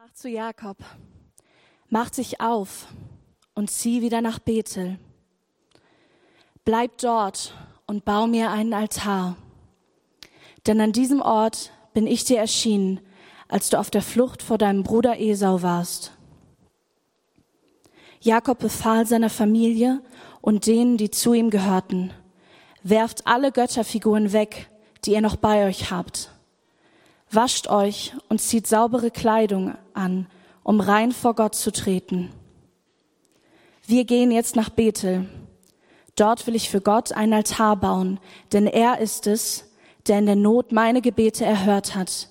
sprach 0.00 0.14
zu 0.14 0.30
Jakob, 0.30 0.78
mach 1.90 2.08
dich 2.08 2.40
auf 2.40 2.86
und 3.54 3.70
zieh 3.70 4.00
wieder 4.00 4.22
nach 4.22 4.38
Bethel. 4.38 4.98
Bleib 6.64 6.96
dort 6.98 7.52
und 7.86 8.06
bau 8.06 8.26
mir 8.26 8.50
einen 8.50 8.72
Altar. 8.72 9.36
Denn 10.66 10.80
an 10.80 10.92
diesem 10.92 11.20
Ort 11.20 11.72
bin 11.92 12.06
ich 12.06 12.24
dir 12.24 12.38
erschienen, 12.38 13.00
als 13.46 13.68
du 13.68 13.78
auf 13.78 13.90
der 13.90 14.00
Flucht 14.00 14.42
vor 14.42 14.56
deinem 14.56 14.84
Bruder 14.84 15.20
Esau 15.20 15.60
warst. 15.60 16.12
Jakob 18.20 18.58
befahl 18.58 19.04
seiner 19.04 19.28
Familie 19.28 20.02
und 20.40 20.66
denen, 20.66 20.96
die 20.96 21.10
zu 21.10 21.34
ihm 21.34 21.50
gehörten, 21.50 22.10
werft 22.82 23.26
alle 23.26 23.52
Götterfiguren 23.52 24.32
weg, 24.32 24.70
die 25.04 25.12
ihr 25.12 25.20
noch 25.20 25.36
bei 25.36 25.66
euch 25.66 25.90
habt. 25.90 26.30
Wascht 27.32 27.68
euch 27.68 28.12
und 28.28 28.40
zieht 28.40 28.66
saubere 28.66 29.10
Kleidung 29.10 29.76
an, 29.94 30.26
um 30.64 30.80
rein 30.80 31.12
vor 31.12 31.34
Gott 31.34 31.54
zu 31.54 31.70
treten. 31.70 32.30
Wir 33.86 34.04
gehen 34.04 34.30
jetzt 34.30 34.56
nach 34.56 34.68
Bethel. 34.68 35.28
Dort 36.16 36.46
will 36.46 36.54
ich 36.56 36.70
für 36.70 36.80
Gott 36.80 37.12
einen 37.12 37.32
Altar 37.32 37.76
bauen, 37.76 38.18
denn 38.52 38.66
er 38.66 38.98
ist 38.98 39.26
es, 39.26 39.64
der 40.06 40.18
in 40.18 40.26
der 40.26 40.36
Not 40.36 40.72
meine 40.72 41.00
Gebete 41.00 41.44
erhört 41.44 41.94
hat. 41.94 42.28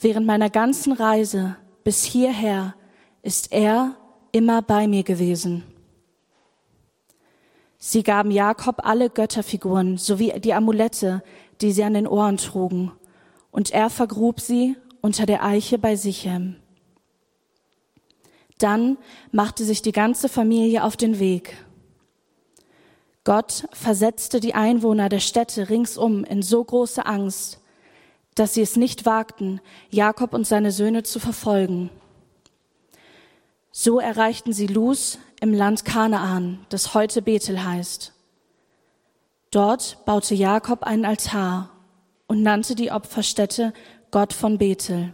Während 0.00 0.26
meiner 0.26 0.50
ganzen 0.50 0.92
Reise 0.92 1.56
bis 1.84 2.02
hierher 2.02 2.74
ist 3.22 3.52
er 3.52 3.96
immer 4.32 4.62
bei 4.62 4.88
mir 4.88 5.04
gewesen. 5.04 5.62
Sie 7.78 8.02
gaben 8.02 8.30
Jakob 8.30 8.84
alle 8.84 9.10
Götterfiguren 9.10 9.96
sowie 9.96 10.32
die 10.40 10.54
Amulette, 10.54 11.22
die 11.60 11.72
sie 11.72 11.84
an 11.84 11.94
den 11.94 12.08
Ohren 12.08 12.36
trugen, 12.36 12.92
und 13.50 13.70
er 13.70 13.90
vergrub 13.90 14.40
sie 14.40 14.76
unter 15.00 15.26
der 15.26 15.44
Eiche 15.44 15.78
bei 15.78 15.96
Sichem. 15.96 16.56
Dann 18.58 18.96
machte 19.32 19.64
sich 19.64 19.82
die 19.82 19.92
ganze 19.92 20.28
Familie 20.28 20.82
auf 20.82 20.96
den 20.96 21.18
Weg. 21.18 21.56
Gott 23.24 23.66
versetzte 23.72 24.40
die 24.40 24.54
Einwohner 24.54 25.08
der 25.08 25.20
Städte 25.20 25.68
ringsum 25.68 26.24
in 26.24 26.42
so 26.42 26.62
große 26.62 27.04
Angst, 27.04 27.60
dass 28.34 28.54
sie 28.54 28.62
es 28.62 28.76
nicht 28.76 29.04
wagten, 29.04 29.60
Jakob 29.90 30.32
und 30.32 30.46
seine 30.46 30.70
Söhne 30.70 31.02
zu 31.02 31.18
verfolgen. 31.18 31.90
So 33.72 33.98
erreichten 33.98 34.52
sie 34.52 34.66
Luz 34.66 35.18
im 35.40 35.52
Land 35.52 35.84
Kanaan, 35.84 36.64
das 36.68 36.94
heute 36.94 37.20
Bethel 37.20 37.64
heißt. 37.64 38.12
Dort 39.50 40.04
baute 40.06 40.34
Jakob 40.34 40.82
einen 40.82 41.04
Altar 41.04 41.70
und 42.26 42.42
nannte 42.42 42.74
die 42.74 42.90
Opferstätte 42.90 43.72
Gott 44.10 44.32
von 44.32 44.58
Bethel. 44.58 45.12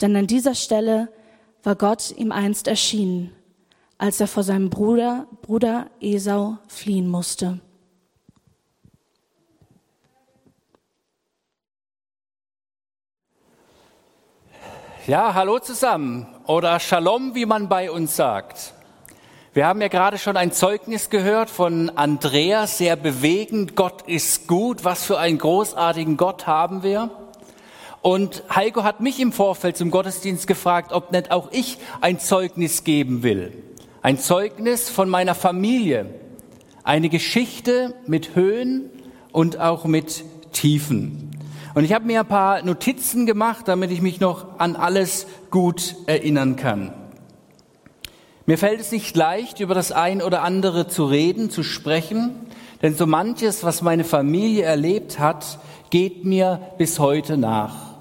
Denn 0.00 0.14
an 0.16 0.26
dieser 0.26 0.54
Stelle 0.54 1.08
war 1.62 1.74
Gott 1.74 2.12
ihm 2.16 2.32
einst 2.32 2.68
erschienen, 2.68 3.32
als 3.98 4.20
er 4.20 4.28
vor 4.28 4.42
seinem 4.42 4.70
Bruder, 4.70 5.26
Bruder 5.42 5.90
Esau 6.00 6.58
fliehen 6.68 7.08
musste. 7.08 7.60
Ja, 15.06 15.34
hallo 15.34 15.60
zusammen 15.60 16.26
oder 16.46 16.80
Shalom, 16.80 17.36
wie 17.36 17.46
man 17.46 17.68
bei 17.68 17.92
uns 17.92 18.16
sagt. 18.16 18.74
Wir 19.56 19.66
haben 19.66 19.80
ja 19.80 19.88
gerade 19.88 20.18
schon 20.18 20.36
ein 20.36 20.52
Zeugnis 20.52 21.08
gehört 21.08 21.48
von 21.48 21.88
Andreas, 21.88 22.76
sehr 22.76 22.94
bewegend. 22.94 23.74
Gott 23.74 24.02
ist 24.06 24.48
gut. 24.48 24.84
Was 24.84 25.04
für 25.04 25.18
einen 25.18 25.38
großartigen 25.38 26.18
Gott 26.18 26.46
haben 26.46 26.82
wir. 26.82 27.10
Und 28.02 28.42
Heiko 28.54 28.84
hat 28.84 29.00
mich 29.00 29.18
im 29.18 29.32
Vorfeld 29.32 29.78
zum 29.78 29.90
Gottesdienst 29.90 30.46
gefragt, 30.46 30.92
ob 30.92 31.10
nicht 31.10 31.30
auch 31.30 31.48
ich 31.52 31.78
ein 32.02 32.20
Zeugnis 32.20 32.84
geben 32.84 33.22
will. 33.22 33.50
Ein 34.02 34.18
Zeugnis 34.18 34.90
von 34.90 35.08
meiner 35.08 35.34
Familie. 35.34 36.04
Eine 36.84 37.08
Geschichte 37.08 37.94
mit 38.06 38.36
Höhen 38.36 38.90
und 39.32 39.58
auch 39.58 39.86
mit 39.86 40.22
Tiefen. 40.52 41.30
Und 41.74 41.82
ich 41.82 41.94
habe 41.94 42.04
mir 42.04 42.20
ein 42.20 42.28
paar 42.28 42.62
Notizen 42.62 43.24
gemacht, 43.24 43.68
damit 43.68 43.90
ich 43.90 44.02
mich 44.02 44.20
noch 44.20 44.58
an 44.58 44.76
alles 44.76 45.26
gut 45.50 45.96
erinnern 46.06 46.56
kann. 46.56 47.05
Mir 48.46 48.58
fällt 48.58 48.80
es 48.80 48.92
nicht 48.92 49.16
leicht, 49.16 49.58
über 49.60 49.74
das 49.74 49.90
ein 49.90 50.22
oder 50.22 50.42
andere 50.42 50.86
zu 50.86 51.04
reden, 51.04 51.50
zu 51.50 51.64
sprechen, 51.64 52.30
denn 52.80 52.94
so 52.94 53.06
manches, 53.06 53.64
was 53.64 53.82
meine 53.82 54.04
Familie 54.04 54.62
erlebt 54.62 55.18
hat, 55.18 55.58
geht 55.90 56.24
mir 56.24 56.60
bis 56.78 56.98
heute 56.98 57.36
nach. 57.36 57.96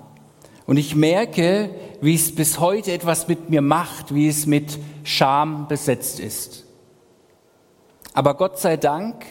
Und 0.68 0.78
ich 0.78 0.96
merke, 0.96 1.70
wie 2.02 2.16
es 2.16 2.34
bis 2.34 2.60
heute 2.60 2.92
etwas 2.92 3.28
mit 3.28 3.50
mir 3.50 3.62
macht, 3.62 4.14
wie 4.14 4.28
es 4.28 4.46
mit 4.46 4.78
Scham 5.04 5.68
besetzt 5.68 6.20
ist. 6.20 6.66
Aber 8.14 8.36
Gott 8.36 8.60
sei 8.60 8.78
Dank 8.78 9.26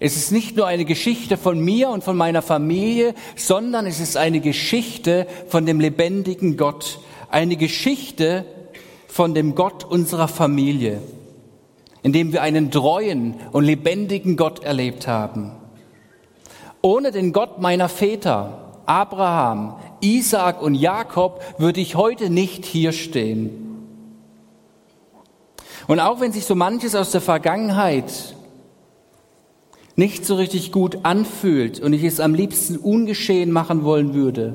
es 0.00 0.16
ist 0.16 0.30
nicht 0.30 0.56
nur 0.56 0.66
eine 0.66 0.84
Geschichte 0.84 1.36
von 1.36 1.58
mir 1.58 1.88
und 1.88 2.04
von 2.04 2.16
meiner 2.16 2.40
Familie, 2.40 3.14
sondern 3.34 3.84
es 3.84 3.98
ist 3.98 4.16
eine 4.16 4.40
Geschichte 4.40 5.26
von 5.48 5.66
dem 5.66 5.80
lebendigen 5.80 6.56
Gott. 6.56 7.00
Eine 7.30 7.56
Geschichte 7.56 8.44
von 9.18 9.34
dem 9.34 9.56
Gott 9.56 9.82
unserer 9.82 10.28
Familie, 10.28 11.02
in 12.04 12.12
dem 12.12 12.32
wir 12.32 12.40
einen 12.40 12.70
treuen 12.70 13.34
und 13.50 13.64
lebendigen 13.64 14.36
Gott 14.36 14.62
erlebt 14.62 15.08
haben. 15.08 15.50
Ohne 16.82 17.10
den 17.10 17.32
Gott 17.32 17.60
meiner 17.60 17.88
Väter, 17.88 18.76
Abraham, 18.86 19.74
Isaak 20.00 20.62
und 20.62 20.76
Jakob, 20.76 21.42
würde 21.58 21.80
ich 21.80 21.96
heute 21.96 22.30
nicht 22.30 22.64
hier 22.64 22.92
stehen. 22.92 23.50
Und 25.88 25.98
auch 25.98 26.20
wenn 26.20 26.30
sich 26.30 26.44
so 26.44 26.54
manches 26.54 26.94
aus 26.94 27.10
der 27.10 27.20
Vergangenheit 27.20 28.36
nicht 29.96 30.26
so 30.26 30.36
richtig 30.36 30.70
gut 30.70 30.98
anfühlt 31.02 31.80
und 31.80 31.92
ich 31.92 32.04
es 32.04 32.20
am 32.20 32.34
liebsten 32.34 32.76
ungeschehen 32.76 33.50
machen 33.50 33.82
wollen 33.82 34.14
würde, 34.14 34.54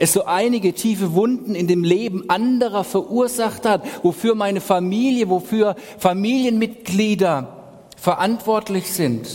es 0.00 0.14
so 0.14 0.24
einige 0.24 0.72
tiefe 0.72 1.12
Wunden 1.12 1.54
in 1.54 1.66
dem 1.66 1.84
Leben 1.84 2.28
anderer 2.30 2.84
verursacht 2.84 3.66
hat, 3.66 3.84
wofür 4.02 4.34
meine 4.34 4.62
Familie, 4.62 5.28
wofür 5.28 5.76
Familienmitglieder 5.98 7.56
verantwortlich 7.96 8.90
sind, 8.90 9.28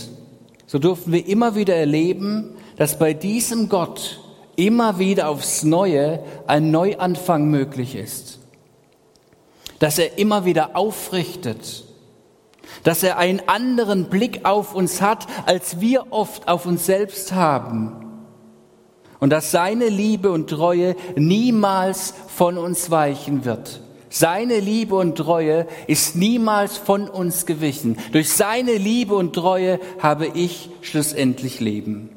so 0.66 0.80
durften 0.80 1.12
wir 1.12 1.24
immer 1.28 1.54
wieder 1.54 1.76
erleben, 1.76 2.56
dass 2.76 2.98
bei 2.98 3.14
diesem 3.14 3.68
Gott 3.68 4.20
immer 4.56 4.98
wieder 4.98 5.28
aufs 5.28 5.62
Neue 5.62 6.24
ein 6.48 6.72
Neuanfang 6.72 7.48
möglich 7.48 7.94
ist. 7.94 8.40
Dass 9.78 9.98
er 9.98 10.18
immer 10.18 10.44
wieder 10.44 10.74
aufrichtet, 10.74 11.84
dass 12.82 13.04
er 13.04 13.18
einen 13.18 13.40
anderen 13.46 14.06
Blick 14.06 14.44
auf 14.44 14.74
uns 14.74 15.00
hat, 15.00 15.28
als 15.46 15.80
wir 15.80 16.06
oft 16.10 16.48
auf 16.48 16.66
uns 16.66 16.86
selbst 16.86 17.32
haben. 17.32 18.05
Und 19.20 19.30
dass 19.30 19.50
seine 19.50 19.88
Liebe 19.88 20.30
und 20.30 20.50
Treue 20.50 20.96
niemals 21.16 22.14
von 22.28 22.58
uns 22.58 22.90
weichen 22.90 23.44
wird. 23.44 23.80
Seine 24.08 24.60
Liebe 24.60 24.94
und 24.94 25.16
Treue 25.16 25.66
ist 25.86 26.16
niemals 26.16 26.76
von 26.76 27.08
uns 27.08 27.44
gewichen. 27.44 27.98
Durch 28.12 28.32
seine 28.32 28.72
Liebe 28.72 29.14
und 29.14 29.34
Treue 29.34 29.80
habe 30.00 30.26
ich 30.26 30.70
schlussendlich 30.80 31.60
Leben. 31.60 32.10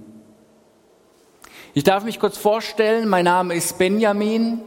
Ich 1.73 1.83
darf 1.83 2.03
mich 2.03 2.19
kurz 2.19 2.37
vorstellen, 2.37 3.07
mein 3.07 3.25
Name 3.25 3.53
ist 3.53 3.77
Benjamin 3.77 4.59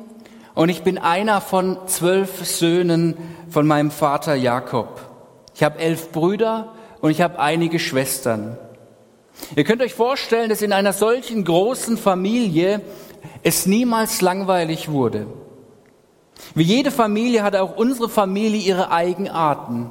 und 0.55 0.69
ich 0.69 0.83
bin 0.83 0.99
einer 0.99 1.41
von 1.41 1.79
zwölf 1.87 2.45
Söhnen 2.47 3.17
von 3.49 3.67
meinem 3.67 3.91
Vater 3.91 4.35
Jakob. 4.35 5.01
Ich 5.55 5.63
habe 5.63 5.79
elf 5.79 6.13
Brüder 6.13 6.73
und 7.01 7.11
ich 7.11 7.21
habe 7.21 7.39
einige 7.39 7.79
Schwestern. 7.79 8.57
Ihr 9.57 9.65
könnt 9.65 9.83
euch 9.83 9.95
vorstellen, 9.95 10.51
dass 10.51 10.63
in 10.63 10.73
einer 10.73 10.93
solchen 10.93 11.45
großen 11.45 11.97
Familie 11.97 12.81
es 13.43 13.67
niemals 13.67 14.21
langweilig 14.21 14.91
wurde. 14.91 15.27
Wie 16.55 16.65
jede 16.65 16.91
Familie 16.91 17.43
hat 17.43 17.57
auch 17.57 17.77
unsere 17.77 18.09
Familie 18.09 18.61
ihre 18.61 18.91
Eigenarten. 18.91 19.91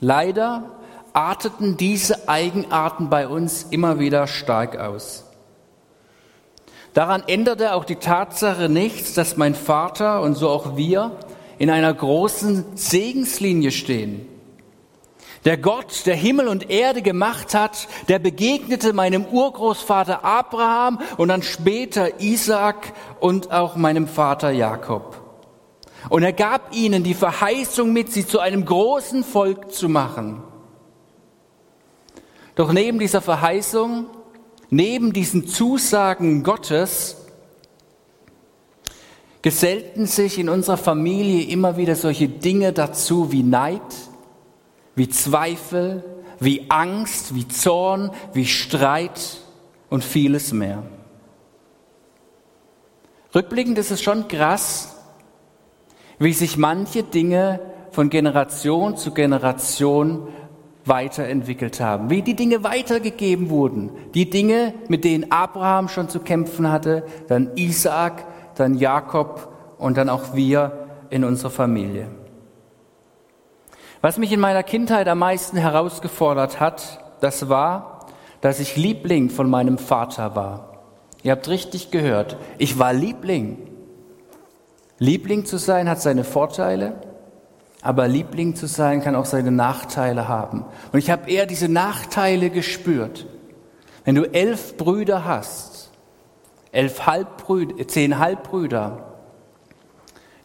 Leider 0.00 0.78
arteten 1.12 1.76
diese 1.76 2.28
Eigenarten 2.28 3.10
bei 3.10 3.26
uns 3.26 3.66
immer 3.70 3.98
wieder 3.98 4.26
stark 4.26 4.78
aus. 4.78 5.24
Daran 6.94 7.22
änderte 7.26 7.74
auch 7.74 7.84
die 7.84 7.96
Tatsache 7.96 8.68
nichts, 8.68 9.14
dass 9.14 9.36
mein 9.36 9.54
Vater 9.54 10.20
und 10.22 10.34
so 10.34 10.48
auch 10.48 10.76
wir 10.76 11.12
in 11.58 11.70
einer 11.70 11.92
großen 11.92 12.76
Segenslinie 12.76 13.70
stehen. 13.70 14.26
Der 15.48 15.56
Gott, 15.56 16.04
der 16.04 16.14
Himmel 16.14 16.46
und 16.46 16.68
Erde 16.68 17.00
gemacht 17.00 17.54
hat, 17.54 17.88
der 18.08 18.18
begegnete 18.18 18.92
meinem 18.92 19.24
Urgroßvater 19.24 20.22
Abraham 20.22 21.00
und 21.16 21.28
dann 21.28 21.42
später 21.42 22.20
Isaac 22.20 22.92
und 23.18 23.50
auch 23.50 23.74
meinem 23.74 24.08
Vater 24.08 24.50
Jakob. 24.50 25.18
Und 26.10 26.22
er 26.22 26.34
gab 26.34 26.74
ihnen 26.76 27.02
die 27.02 27.14
Verheißung 27.14 27.94
mit, 27.94 28.12
sie 28.12 28.26
zu 28.26 28.40
einem 28.40 28.66
großen 28.66 29.24
Volk 29.24 29.72
zu 29.72 29.88
machen. 29.88 30.42
Doch 32.54 32.70
neben 32.70 32.98
dieser 32.98 33.22
Verheißung, 33.22 34.04
neben 34.68 35.14
diesen 35.14 35.46
Zusagen 35.48 36.42
Gottes, 36.42 37.16
gesellten 39.40 40.04
sich 40.04 40.38
in 40.38 40.50
unserer 40.50 40.76
Familie 40.76 41.44
immer 41.44 41.78
wieder 41.78 41.96
solche 41.96 42.28
Dinge 42.28 42.74
dazu 42.74 43.32
wie 43.32 43.42
Neid, 43.42 43.80
wie 44.98 45.08
Zweifel, 45.08 46.04
wie 46.40 46.66
Angst, 46.68 47.34
wie 47.34 47.48
Zorn, 47.48 48.10
wie 48.32 48.46
Streit 48.46 49.38
und 49.88 50.04
vieles 50.04 50.52
mehr. 50.52 50.82
Rückblickend 53.34 53.78
ist 53.78 53.90
es 53.90 54.02
schon 54.02 54.28
krass, 54.28 54.96
wie 56.18 56.32
sich 56.32 56.56
manche 56.56 57.02
Dinge 57.02 57.60
von 57.92 58.10
Generation 58.10 58.96
zu 58.96 59.12
Generation 59.12 60.28
weiterentwickelt 60.84 61.80
haben, 61.80 62.10
wie 62.10 62.22
die 62.22 62.34
Dinge 62.34 62.64
weitergegeben 62.64 63.50
wurden, 63.50 63.90
die 64.14 64.30
Dinge, 64.30 64.74
mit 64.88 65.04
denen 65.04 65.30
Abraham 65.30 65.88
schon 65.88 66.08
zu 66.08 66.20
kämpfen 66.20 66.70
hatte, 66.70 67.04
dann 67.28 67.50
Isaak, 67.56 68.24
dann 68.56 68.74
Jakob 68.74 69.52
und 69.78 69.96
dann 69.96 70.08
auch 70.08 70.34
wir 70.34 70.88
in 71.10 71.24
unserer 71.24 71.50
Familie. 71.50 72.08
Was 74.00 74.16
mich 74.16 74.32
in 74.32 74.40
meiner 74.40 74.62
Kindheit 74.62 75.08
am 75.08 75.18
meisten 75.18 75.56
herausgefordert 75.56 76.60
hat, 76.60 77.04
das 77.20 77.48
war, 77.48 78.06
dass 78.40 78.60
ich 78.60 78.76
Liebling 78.76 79.28
von 79.28 79.50
meinem 79.50 79.76
Vater 79.76 80.36
war. 80.36 80.82
Ihr 81.24 81.32
habt 81.32 81.48
richtig 81.48 81.90
gehört, 81.90 82.36
ich 82.58 82.78
war 82.78 82.92
Liebling. 82.92 83.58
Liebling 85.00 85.44
zu 85.44 85.58
sein 85.58 85.88
hat 85.88 86.00
seine 86.00 86.22
Vorteile, 86.22 86.94
aber 87.82 88.06
Liebling 88.06 88.54
zu 88.54 88.66
sein 88.66 89.02
kann 89.02 89.16
auch 89.16 89.24
seine 89.24 89.50
Nachteile 89.50 90.28
haben. 90.28 90.64
Und 90.92 90.98
ich 91.00 91.10
habe 91.10 91.30
eher 91.30 91.46
diese 91.46 91.68
Nachteile 91.68 92.50
gespürt. 92.50 93.26
Wenn 94.04 94.14
du 94.14 94.32
elf 94.32 94.76
Brüder 94.76 95.24
hast, 95.24 95.90
elf 96.70 97.06
Halbbrüder, 97.06 97.86
zehn 97.88 98.18
Halbbrüder, 98.18 99.14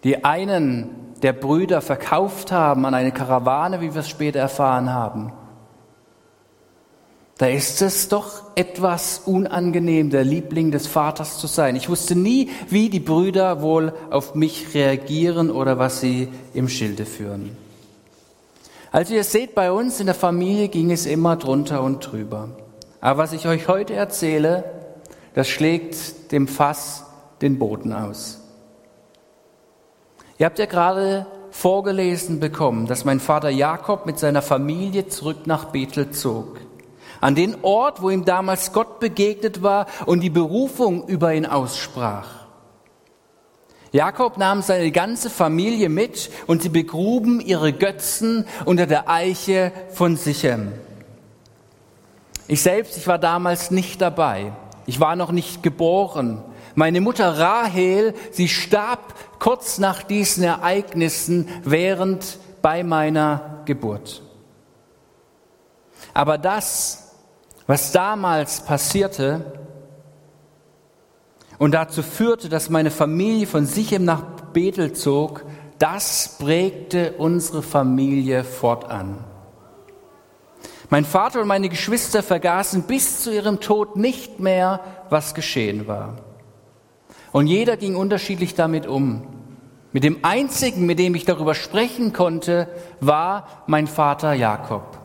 die 0.04 0.26
einen 0.26 1.13
der 1.24 1.34
Brüder 1.34 1.82
verkauft 1.82 2.52
haben 2.52 2.86
an 2.86 2.94
eine 2.94 3.12
Karawane, 3.12 3.82
wie 3.82 3.94
wir 3.94 4.02
es 4.02 4.10
später 4.10 4.40
erfahren 4.40 4.94
haben, 4.94 5.32
da 7.38 7.48
ist 7.48 7.82
es 7.82 8.10
doch 8.10 8.44
etwas 8.56 9.24
unangenehm, 9.26 10.12
der 10.12 10.24
Liebling 10.24 10.72
des 10.72 10.86
Vaters 10.86 11.40
zu 11.40 11.48
sein. 11.48 11.76
Ich 11.76 11.90
wusste 11.90 12.16
nie, 12.16 12.52
wie 12.70 12.90
die 12.90 13.00
Brüder 13.00 13.62
wohl 13.62 13.94
auf 14.12 14.36
mich 14.36 14.76
reagieren 14.76 15.50
oder 15.50 15.80
was 15.80 16.00
sie 16.00 16.28
im 16.54 16.70
Schilde 16.70 17.06
führen. 17.06 17.58
Also 18.92 19.16
ihr 19.16 19.24
seht, 19.24 19.56
bei 19.56 19.72
uns 19.72 20.00
in 20.00 20.06
der 20.06 20.16
Familie 20.16 20.68
ging 20.68 20.92
es 20.92 21.08
immer 21.08 21.36
drunter 21.36 21.82
und 21.82 22.12
drüber. 22.12 22.50
Aber 23.02 23.24
was 23.24 23.34
ich 23.34 23.48
euch 23.48 23.68
heute 23.68 23.96
erzähle, 23.96 24.64
das 25.34 25.48
schlägt 25.48 26.32
dem 26.32 26.48
Fass 26.48 27.06
den 27.42 27.58
Boden 27.58 27.92
aus. 27.94 28.43
Ihr 30.38 30.46
habt 30.46 30.60
ja 30.60 30.66
gerade 30.66 31.26
vorgelesen 31.52 32.40
bekommen, 32.40 32.88
dass 32.88 33.06
mein 33.06 33.20
Vater 33.20 33.50
Jakob 33.50 34.06
mit 34.06 34.18
seiner 34.18 34.42
Familie 34.42 35.08
zurück 35.08 35.46
nach 35.46 35.66
Bethel 35.66 36.12
zog. 36.12 36.60
An 37.22 37.36
den 37.36 37.56
Ort, 37.62 38.02
wo 38.02 38.10
ihm 38.10 38.26
damals 38.26 38.74
Gott 38.74 39.00
begegnet 39.00 39.62
war 39.62 39.86
und 40.06 40.22
die 40.22 40.32
Berufung 40.32 41.08
über 41.08 41.34
ihn 41.34 41.46
aussprach. 41.46 42.44
Jakob 43.92 44.40
nahm 44.40 44.64
seine 44.64 44.92
ganze 44.92 45.30
Familie 45.30 45.88
mit 45.88 46.32
und 46.48 46.64
sie 46.64 46.70
begruben 46.70 47.40
ihre 47.40 47.72
Götzen 47.72 48.48
unter 48.66 48.88
der 48.88 49.08
Eiche 49.08 49.72
von 49.92 50.18
Sichem. 50.18 50.74
Ich 52.48 52.64
selbst, 52.64 52.98
ich 52.98 53.06
war 53.06 53.20
damals 53.20 53.70
nicht 53.70 54.02
dabei. 54.02 54.52
Ich 54.88 55.00
war 55.00 55.16
noch 55.16 55.32
nicht 55.32 55.62
geboren. 55.62 56.44
Meine 56.76 57.02
Mutter 57.02 57.38
Rahel, 57.38 58.14
sie 58.32 58.48
starb 58.48 59.14
kurz 59.40 59.78
nach 59.78 60.04
diesen 60.04 60.44
Ereignissen 60.44 61.48
während 61.64 62.40
bei 62.62 62.84
meiner 62.84 63.62
Geburt. 63.66 64.24
Aber 66.14 66.38
das, 66.38 67.16
was 67.68 67.92
damals 67.92 68.62
passierte 68.62 69.60
und 71.60 71.74
dazu 71.74 72.02
führte, 72.02 72.50
dass 72.50 72.70
meine 72.70 72.92
Familie 72.92 73.48
von 73.48 73.66
Sichem 73.66 74.04
nach 74.06 74.24
Bethel 74.54 74.94
zog, 74.94 75.46
das 75.80 76.38
prägte 76.40 77.14
unsere 77.18 77.62
Familie 77.62 78.44
fortan. 78.44 79.24
Mein 80.90 81.06
Vater 81.06 81.42
und 81.42 81.48
meine 81.48 81.70
Geschwister 81.70 82.22
vergaßen 82.22 82.84
bis 82.84 83.22
zu 83.22 83.34
ihrem 83.34 83.60
Tod 83.60 83.96
nicht 83.96 84.40
mehr, 84.40 84.80
was 85.10 85.34
geschehen 85.34 85.88
war. 85.88 86.18
Und 87.34 87.48
jeder 87.48 87.76
ging 87.76 87.96
unterschiedlich 87.98 88.56
damit 88.56 88.88
um. 88.88 89.24
Mit 89.92 90.04
dem 90.04 90.20
einzigen, 90.24 90.86
mit 90.86 91.00
dem 91.00 91.16
ich 91.16 91.26
darüber 91.26 91.56
sprechen 91.56 92.14
konnte, 92.14 92.70
war 93.02 93.64
mein 93.68 93.88
Vater 93.88 94.34
Jakob. 94.34 94.98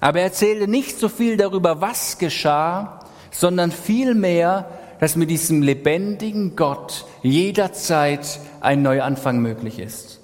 Aber 0.00 0.18
er 0.18 0.26
erzählte 0.26 0.68
nicht 0.68 0.98
so 0.98 1.08
viel 1.08 1.36
darüber, 1.36 1.80
was 1.80 2.18
geschah, 2.18 3.00
sondern 3.30 3.72
vielmehr, 3.72 4.68
dass 5.00 5.16
mit 5.16 5.28
diesem 5.28 5.60
lebendigen 5.60 6.56
Gott 6.56 7.04
jederzeit 7.22 8.40
ein 8.60 8.82
Neuanfang 8.82 9.38
möglich 9.38 9.78
ist. 9.78 10.20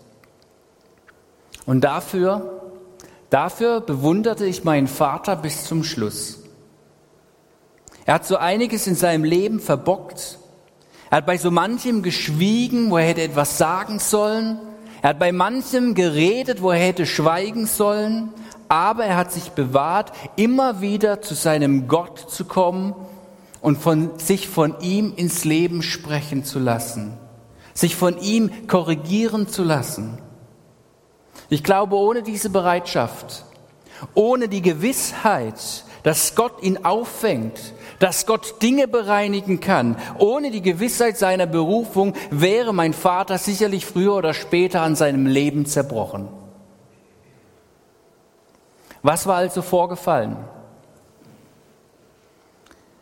Und 1.67 1.83
dafür, 1.83 2.73
dafür 3.31 3.81
bewunderte 3.81 4.47
ich 4.47 4.65
meinen 4.65 4.87
Vater 4.87 5.35
bis 5.35 5.65
zum 5.65 5.83
Schluss. 5.83 6.40
Er 8.07 8.15
hat 8.15 8.27
so 8.27 8.37
einiges 8.37 8.87
in 8.87 8.95
seinem 8.95 9.25
Leben 9.25 9.61
verbockt. 9.61 10.39
Er 11.11 11.19
hat 11.19 11.27
bei 11.27 11.37
so 11.37 11.51
manchem 11.51 12.03
geschwiegen, 12.03 12.91
wo 12.91 12.99
er 12.99 13.07
hätte 13.07 13.23
etwas 13.23 13.59
sagen 13.59 13.99
sollen. 13.99 14.59
Er 15.03 15.11
hat 15.11 15.19
bei 15.19 15.33
manchem 15.33 15.95
geredet, 15.95 16.63
wo 16.63 16.71
er 16.71 16.79
hätte 16.79 17.07
schweigen 17.07 17.67
sollen. 17.67 18.33
Aber 18.69 19.05
er 19.05 19.17
hat 19.17 19.33
sich 19.33 19.51
bewahrt, 19.51 20.13
immer 20.37 20.81
wieder 20.81 21.21
zu 21.21 21.35
seinem 21.35 21.89
Gott 21.89 22.31
zu 22.31 22.45
kommen 22.45 22.95
und 23.61 23.79
von, 23.79 24.19
sich 24.19 24.49
von 24.49 24.81
ihm 24.81 25.13
ins 25.17 25.45
Leben 25.45 25.83
sprechen 25.83 26.45
zu 26.45 26.59
lassen. 26.59 27.19
Sich 27.75 27.97
von 27.97 28.19
ihm 28.21 28.69
korrigieren 28.69 29.49
zu 29.49 29.65
lassen. 29.65 30.19
Ich 31.49 31.65
glaube, 31.65 31.97
ohne 31.97 32.23
diese 32.23 32.51
Bereitschaft, 32.51 33.45
ohne 34.15 34.49
die 34.49 34.63
Gewissheit, 34.63 35.85
dass 36.05 36.35
Gott 36.35 36.63
ihn 36.63 36.85
auffängt, 36.85 37.75
dass 38.01 38.27
Gott 38.27 38.61
Dinge 38.63 38.89
bereinigen 38.89 39.61
kann. 39.61 39.97
Ohne 40.19 40.51
die 40.51 40.63
Gewissheit 40.63 41.17
seiner 41.17 41.47
Berufung 41.47 42.15
wäre 42.31 42.75
mein 42.75 42.95
Vater 42.95 43.39
sicherlich 43.39 43.87
früher 43.87 44.17
oder 44.17 44.35
später 44.35 44.81
an 44.83 44.97
seinem 44.97 45.27
Leben 45.27 45.67
zerbrochen. 45.67 46.29
Was 49.03 49.27
war 49.27 49.37
also 49.37 49.63
vorgefallen? 49.63 50.37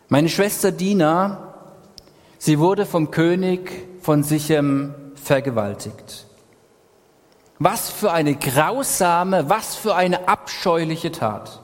Meine 0.08 0.28
Schwester 0.28 0.72
Dina, 0.72 1.54
sie 2.38 2.58
wurde 2.58 2.84
vom 2.84 3.10
König 3.10 3.70
von 4.02 4.22
Sichem 4.22 4.94
vergewaltigt. 5.14 6.26
Was 7.60 7.90
für 7.90 8.12
eine 8.12 8.34
grausame, 8.34 9.48
was 9.48 9.76
für 9.76 9.94
eine 9.94 10.28
abscheuliche 10.28 11.12
Tat. 11.12 11.60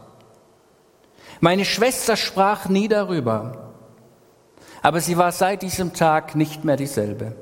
Meine 1.44 1.66
Schwester 1.66 2.16
sprach 2.16 2.70
nie 2.70 2.88
darüber, 2.88 3.74
aber 4.80 5.02
sie 5.02 5.18
war 5.18 5.30
seit 5.30 5.60
diesem 5.60 5.92
Tag 5.92 6.34
nicht 6.36 6.64
mehr 6.64 6.76
dieselbe. 6.76 7.36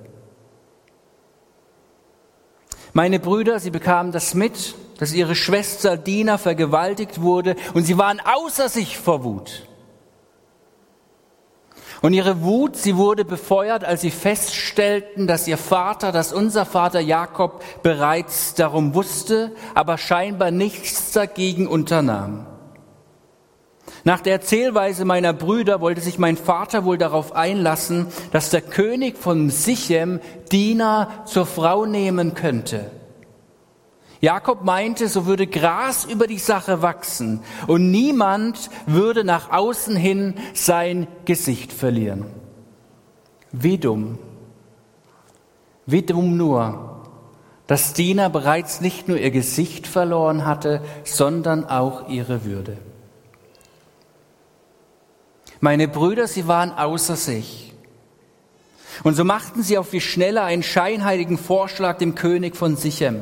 Meine 2.94 3.20
Brüder, 3.20 3.60
sie 3.60 3.70
bekamen 3.70 4.10
das 4.10 4.34
mit, 4.34 4.74
dass 4.98 5.12
ihre 5.12 5.36
Schwester 5.36 5.96
Dina 5.96 6.36
vergewaltigt 6.36 7.20
wurde 7.20 7.54
und 7.74 7.84
sie 7.84 7.96
waren 7.96 8.18
außer 8.18 8.68
sich 8.68 8.98
vor 8.98 9.22
Wut. 9.22 9.68
Und 12.00 12.12
ihre 12.12 12.42
Wut, 12.42 12.74
sie 12.74 12.96
wurde 12.96 13.24
befeuert, 13.24 13.84
als 13.84 14.00
sie 14.00 14.10
feststellten, 14.10 15.28
dass 15.28 15.46
ihr 15.46 15.58
Vater, 15.58 16.10
dass 16.10 16.32
unser 16.32 16.66
Vater 16.66 16.98
Jakob 16.98 17.62
bereits 17.84 18.54
darum 18.54 18.96
wusste, 18.96 19.52
aber 19.76 19.96
scheinbar 19.96 20.50
nichts 20.50 21.12
dagegen 21.12 21.68
unternahm. 21.68 22.48
Nach 24.04 24.20
der 24.20 24.32
Erzählweise 24.32 25.04
meiner 25.04 25.32
Brüder 25.32 25.80
wollte 25.80 26.00
sich 26.00 26.18
mein 26.18 26.36
Vater 26.36 26.84
wohl 26.84 26.98
darauf 26.98 27.34
einlassen, 27.36 28.08
dass 28.32 28.50
der 28.50 28.62
König 28.62 29.16
von 29.16 29.50
Sichem 29.50 30.20
Dina 30.50 31.24
zur 31.24 31.46
Frau 31.46 31.86
nehmen 31.86 32.34
könnte. 32.34 32.90
Jakob 34.20 34.64
meinte, 34.64 35.08
so 35.08 35.26
würde 35.26 35.46
Gras 35.46 36.04
über 36.04 36.26
die 36.26 36.38
Sache 36.38 36.82
wachsen 36.82 37.40
und 37.66 37.90
niemand 37.90 38.70
würde 38.86 39.24
nach 39.24 39.50
außen 39.50 39.96
hin 39.96 40.34
sein 40.54 41.08
Gesicht 41.24 41.72
verlieren. 41.72 42.26
Wie 43.50 43.78
dumm. 43.78 44.18
Wie 45.86 46.02
dumm 46.02 46.36
nur, 46.36 47.02
dass 47.66 47.94
Dina 47.94 48.28
bereits 48.28 48.80
nicht 48.80 49.08
nur 49.08 49.18
ihr 49.18 49.32
Gesicht 49.32 49.86
verloren 49.86 50.44
hatte, 50.44 50.82
sondern 51.04 51.64
auch 51.64 52.08
ihre 52.08 52.44
Würde. 52.44 52.78
Meine 55.64 55.86
Brüder, 55.86 56.26
sie 56.26 56.48
waren 56.48 56.72
außer 56.72 57.14
sich. 57.14 57.72
Und 59.04 59.14
so 59.14 59.22
machten 59.22 59.62
sie 59.62 59.78
auf 59.78 59.90
die 59.90 60.00
Schnelle 60.00 60.42
einen 60.42 60.64
scheinheiligen 60.64 61.38
Vorschlag 61.38 61.98
dem 61.98 62.16
König 62.16 62.56
von 62.56 62.74
Sichem. 62.74 63.20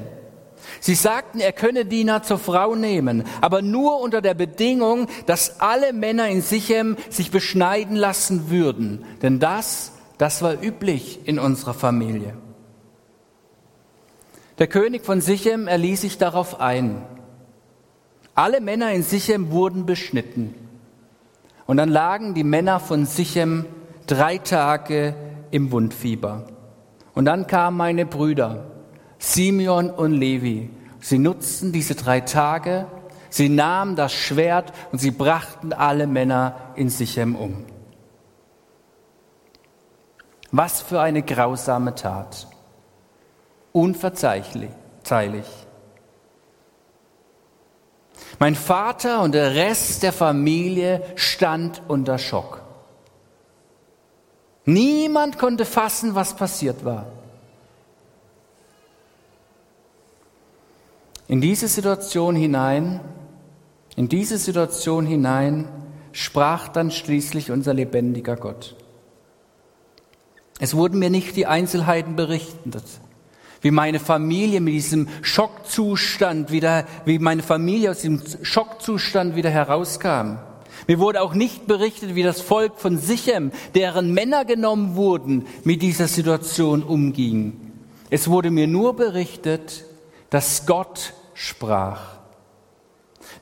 Sie 0.81 0.95
sagten, 0.95 1.39
er 1.39 1.53
könne 1.53 1.85
Dina 1.85 2.23
zur 2.23 2.39
Frau 2.39 2.75
nehmen, 2.75 3.25
aber 3.43 3.61
nur 3.61 4.01
unter 4.01 4.23
der 4.23 4.33
Bedingung, 4.33 5.07
dass 5.27 5.61
alle 5.61 5.93
Männer 5.93 6.29
in 6.29 6.41
Sichem 6.41 6.97
sich 7.11 7.31
beschneiden 7.31 7.95
lassen 7.95 8.49
würden. 8.49 9.05
Denn 9.21 9.39
das, 9.39 9.93
das 10.17 10.41
war 10.41 10.63
üblich 10.63 11.21
in 11.25 11.39
unserer 11.39 11.75
Familie. 11.75 12.39
Der 14.59 14.67
König 14.67 15.05
von 15.05 15.21
Sichem 15.21 15.69
erließ 15.69 16.01
sich 16.01 16.17
darauf 16.17 16.59
ein. 16.59 17.03
Alle 18.35 18.63
Männer 18.63 18.93
in 18.93 19.03
Sichem 19.03 19.51
wurden 19.51 19.85
beschnitten. 19.85 20.55
Und 21.71 21.77
dann 21.77 21.89
lagen 21.89 22.35
die 22.35 22.43
Männer 22.43 22.81
von 22.81 23.07
Sichem 23.07 23.65
drei 24.09 24.39
Tage 24.39 25.15
im 25.53 25.71
Wundfieber. 25.71 26.47
Und 27.15 27.27
dann 27.27 27.47
kamen 27.47 27.77
meine 27.77 28.07
Brüder, 28.07 28.65
Simeon 29.21 29.89
und 29.89 30.11
Levi. 30.11 30.69
Sie 30.99 31.19
nutzten 31.19 31.71
diese 31.71 31.95
drei 31.95 32.23
Tage, 32.23 32.87
sie 33.29 33.49
nahmen 33.49 33.95
das 33.95 34.13
Schwert 34.13 34.73
und 34.91 34.99
sie 34.99 35.13
brachten 35.13 35.73
alle 35.73 36.09
Männer 36.09 36.57
in 36.75 36.89
Sichem 36.89 37.37
um. 37.37 37.65
Was 40.51 40.83
für 40.83 41.01
eine 41.01 41.23
grausame 41.23 41.95
Tat. 41.95 42.49
Unverzeihlich. 43.71 44.71
Mein 48.41 48.55
Vater 48.55 49.21
und 49.21 49.33
der 49.33 49.55
Rest 49.55 50.03
der 50.03 50.15
Familie 50.15 51.03
stand 51.15 51.83
unter 51.89 52.17
Schock. 52.17 52.63
Niemand 54.65 55.39
konnte 55.39 55.67
fassen, 55.67 56.15
was 56.15 56.35
passiert 56.35 56.83
war. 56.83 57.05
In 61.29 61.43
diese 61.43 61.69
Situation 61.69 62.35
hinein, 62.35 63.01
in 63.95 64.09
diese 64.09 64.39
Situation 64.39 65.05
hinein 65.05 65.69
sprach 66.13 66.69
dann 66.69 66.91
schließlich 66.91 67.51
unser 67.51 67.75
lebendiger 67.75 68.37
Gott. 68.37 68.75
Es 70.59 70.75
wurden 70.75 70.99
mir 70.99 71.11
nicht 71.11 71.37
die 71.37 71.47
Einzelheiten 71.47 72.17
berichtet, 72.17 72.85
wie 73.61 73.71
meine 73.71 74.01
Familie 74.01 74.61
mit 74.61 74.75
diesem 74.75 75.09
Schockzustand 75.23 76.51
wieder, 76.51 76.87
wie 77.05 77.19
meine 77.19 77.43
Familie 77.43 77.91
aus 77.91 77.99
diesem 77.99 78.23
Schockzustand 78.43 79.37
wieder 79.37 79.51
herauskam. 79.51 80.39
Mir 80.87 80.99
wurde 80.99 81.21
auch 81.21 81.35
nicht 81.35 81.67
berichtet, 81.67 82.15
wie 82.15 82.23
das 82.23 82.41
Volk 82.41 82.79
von 82.79 82.99
Sichem, 82.99 83.53
deren 83.75 84.13
Männer 84.13 84.45
genommen 84.45 84.97
wurden, 84.97 85.47
mit 85.65 85.83
dieser 85.83 86.09
Situation 86.09 86.83
umging. 86.83 87.73
Es 88.09 88.29
wurde 88.29 88.51
mir 88.51 88.67
nur 88.67 88.97
berichtet, 88.97 89.85
dass 90.31 90.67
Gott 90.67 91.13
sprach. 91.35 92.19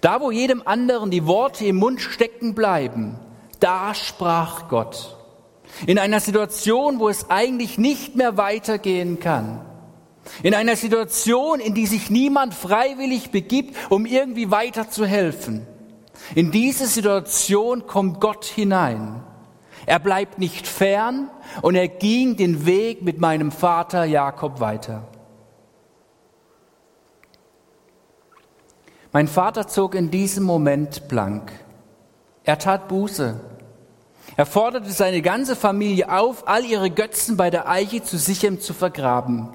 Da, 0.00 0.20
wo 0.20 0.30
jedem 0.30 0.62
anderen 0.64 1.10
die 1.10 1.26
Worte 1.26 1.64
im 1.64 1.76
Mund 1.76 2.00
stecken 2.00 2.54
bleiben, 2.54 3.16
da 3.60 3.94
sprach 3.94 4.68
Gott. 4.68 5.16
In 5.87 5.98
einer 5.98 6.20
Situation, 6.20 6.98
wo 6.98 7.08
es 7.08 7.30
eigentlich 7.30 7.78
nicht 7.78 8.16
mehr 8.16 8.37
weitergehen 8.37 9.20
kann. 9.20 9.60
In 10.42 10.54
einer 10.54 10.76
Situation, 10.76 11.61
in 11.61 11.75
die 11.75 11.87
sich 11.87 12.11
niemand 12.11 12.54
freiwillig 12.54 13.30
begibt, 13.30 13.76
um 13.90 14.06
irgendwie 14.06 14.50
weiterzuhelfen. 14.50 15.66
In 16.35 16.50
diese 16.50 16.87
Situation 16.87 17.87
kommt 17.87 18.20
Gott 18.20 18.44
hinein. 18.44 19.23
Er 19.87 19.99
bleibt 19.99 20.38
nicht 20.38 20.66
fern 20.66 21.30
und 21.62 21.75
er 21.75 21.88
ging 21.88 22.37
den 22.37 22.66
Weg 22.66 23.02
mit 23.02 23.20
meinem 23.20 23.50
Vater 23.50 24.04
Jakob 24.04 24.61
weiter. 24.61 25.08
Mein 29.12 29.28
Vater 29.28 29.66
zog 29.66 29.94
in 29.94 30.11
diesem 30.11 30.44
Moment 30.44 31.08
blank. 31.08 31.52
Er 32.44 32.58
tat 32.58 32.88
Buße. 32.88 33.40
Er 34.37 34.47
forderte 34.47 34.90
seine 34.90 35.23
ganze 35.23 35.56
Familie 35.56 36.12
auf, 36.12 36.47
all 36.47 36.64
ihre 36.64 36.90
Götzen 36.90 37.37
bei 37.37 37.50
der 37.50 37.68
Eiche 37.68 38.02
zu 38.02 38.18
Sichem 38.18 38.61
zu 38.61 38.75
vergraben. 38.75 39.49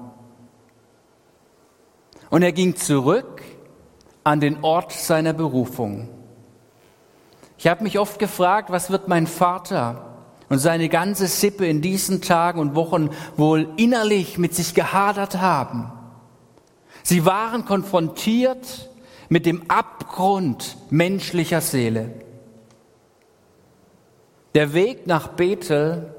Und 2.34 2.42
er 2.42 2.50
ging 2.50 2.74
zurück 2.74 3.42
an 4.24 4.40
den 4.40 4.64
Ort 4.64 4.90
seiner 4.90 5.32
Berufung. 5.32 6.08
Ich 7.56 7.68
habe 7.68 7.84
mich 7.84 7.96
oft 7.96 8.18
gefragt, 8.18 8.70
was 8.70 8.90
wird 8.90 9.06
mein 9.06 9.28
Vater 9.28 10.16
und 10.48 10.58
seine 10.58 10.88
ganze 10.88 11.28
Sippe 11.28 11.64
in 11.64 11.80
diesen 11.80 12.22
Tagen 12.22 12.58
und 12.58 12.74
Wochen 12.74 13.10
wohl 13.36 13.68
innerlich 13.76 14.36
mit 14.36 14.52
sich 14.52 14.74
gehadert 14.74 15.40
haben. 15.40 15.92
Sie 17.04 17.24
waren 17.24 17.66
konfrontiert 17.66 18.90
mit 19.28 19.46
dem 19.46 19.70
Abgrund 19.70 20.76
menschlicher 20.90 21.60
Seele. 21.60 22.14
Der 24.56 24.74
Weg 24.74 25.06
nach 25.06 25.28
Bethel, 25.28 26.12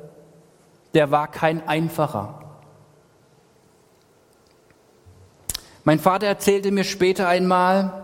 der 0.94 1.12
war 1.12 1.28
kein 1.28 1.68
einfacher. 1.68 2.45
Mein 5.86 6.00
Vater 6.00 6.27
erzählte 6.27 6.72
mir 6.72 6.84
später 6.84 7.27
einmal, 7.27 8.04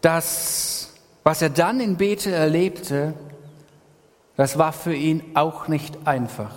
dass 0.00 0.94
was 1.24 1.42
er 1.42 1.50
dann 1.50 1.80
in 1.80 1.96
Bethel 1.96 2.32
erlebte, 2.32 3.14
das 4.36 4.58
war 4.58 4.72
für 4.72 4.94
ihn 4.94 5.32
auch 5.34 5.66
nicht 5.66 6.06
einfach. 6.06 6.54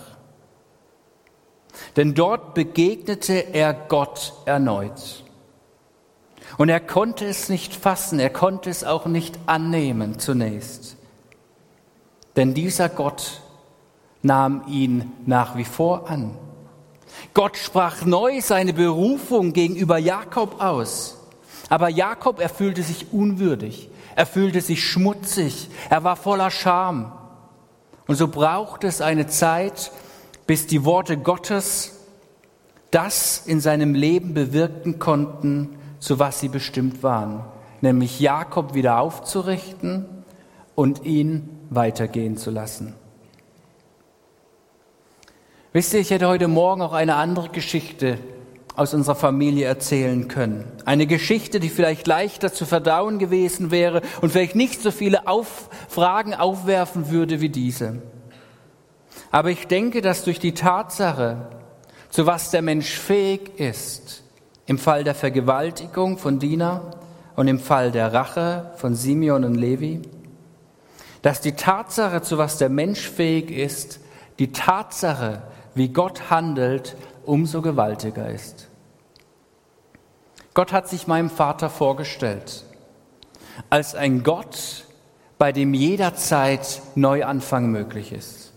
Denn 1.96 2.13
dort 2.13 2.53
begegnete 2.53 3.34
er 3.34 3.74
Gott 3.74 4.34
erneut. 4.46 5.24
Und 6.60 6.70
er 6.70 6.79
konnte 6.79 7.25
es 7.25 7.50
nicht 7.50 7.74
fassen, 7.74 8.20
er 8.20 8.29
konnte 8.29 8.70
es 8.70 8.84
auch 8.84 9.08
nicht 9.08 9.39
annehmen 9.48 10.20
zunächst. 10.20 10.98
Denn 12.36 12.53
dieser 12.53 12.89
Gott 12.89 13.41
nahm 14.22 14.65
ihn 14.68 15.12
nach 15.25 15.56
wie 15.56 15.65
vor 15.65 16.12
an. 16.12 16.38
Gott 17.34 17.58
sprach 17.58 18.06
neu 18.06 18.42
seine 18.42 18.74
Berufung 18.74 19.54
gegenüber 19.54 19.98
Jakob 19.98 20.62
aus. 20.62 21.18
Aber 21.70 21.89
Jakob, 21.89 22.39
er 22.39 22.50
fühlte 22.50 22.82
sich 22.82 23.13
unwürdig, 23.13 23.89
er 24.16 24.25
fühlte 24.25 24.62
sich 24.62 24.84
schmutzig, 24.84 25.70
er 25.89 26.04
war 26.04 26.16
voller 26.16 26.51
Scham. 26.51 27.12
Und 28.08 28.16
so 28.16 28.28
braucht 28.28 28.84
es 28.84 29.01
eine 29.01 29.28
Zeit, 29.28 29.92
bis 30.48 30.66
die 30.66 30.84
Worte 30.84 31.18
Gottes 31.18 32.00
das 32.92 33.44
in 33.46 33.60
seinem 33.60 33.94
Leben 33.94 34.34
bewirken 34.34 34.98
konnten, 34.98 35.78
zu 36.00 36.18
was 36.18 36.39
sie 36.39 36.50
bestimmt 36.50 37.04
waren, 37.04 37.44
nämlich 37.82 38.20
Jakob 38.20 38.74
wieder 38.74 39.00
aufzurichten 39.00 40.06
und 40.75 41.06
ihn 41.06 41.50
weitergehen 41.70 42.38
zu 42.38 42.50
lassen. 42.50 42.96
Wisst 45.72 45.94
ihr, 45.94 46.00
ich 46.00 46.10
hätte 46.10 46.28
heute 46.28 46.48
Morgen 46.48 46.82
auch 46.82 46.94
eine 46.94 47.14
andere 47.14 47.50
Geschichte 47.50 48.18
aus 48.76 48.96
unserer 48.96 49.14
Familie 49.14 49.68
erzählen 49.68 50.28
können. 50.28 50.66
Eine 50.84 51.06
Geschichte, 51.06 51.60
die 51.60 51.70
vielleicht 51.70 52.08
leichter 52.08 52.52
zu 52.52 52.66
verdauen 52.66 53.20
gewesen 53.20 53.70
wäre 53.70 54.02
und 54.22 54.32
vielleicht 54.32 54.56
nicht 54.56 54.82
so 54.82 54.90
viele 54.90 55.28
auf 55.28 55.70
Fragen 55.88 56.34
aufwerfen 56.34 57.12
würde 57.12 57.40
wie 57.40 57.50
diese. 57.50 58.02
Aber 59.30 59.52
ich 59.52 59.68
denke, 59.68 60.02
dass 60.02 60.24
durch 60.24 60.40
die 60.40 60.56
Tatsache, 60.56 61.50
zu 62.10 62.26
was 62.26 62.50
der 62.50 62.64
Mensch 62.64 62.90
fähig 62.90 63.60
ist, 63.60 64.24
im 64.66 64.80
Fall 64.80 65.04
der 65.04 65.14
Vergewaltigung 65.14 66.18
von 66.18 66.40
Dina 66.40 66.82
und 67.36 67.48
im 67.48 67.60
Fall 67.60 67.92
der 67.92 68.12
Rache 68.12 68.72
von 68.78 68.96
Simeon 68.96 69.44
und 69.44 69.54
Levi, 69.54 70.02
dass 71.22 71.42
die 71.42 71.54
Tatsache, 71.54 72.24
zu 72.24 72.40
was 72.40 72.58
der 72.58 72.70
Mensch 72.70 73.08
fähig 73.08 73.52
ist, 73.52 74.00
die 74.40 74.52
Tatsache, 74.52 75.44
wie 75.76 75.90
Gott 75.90 76.30
handelt, 76.30 76.96
umso 77.26 77.62
gewaltiger 77.62 78.30
ist. 78.30 78.68
Gott 80.54 80.74
hat 80.74 80.90
sich 80.90 81.08
meinem 81.08 81.30
Vater 81.30 81.70
vorgestellt 81.70 82.66
als 83.70 83.96
ein 83.96 84.24
Gott, 84.24 84.86
bei 85.38 85.52
dem 85.52 85.74
jederzeit 85.74 86.82
Neuanfang 86.96 87.68
möglich 87.68 88.12
ist. 88.12 88.52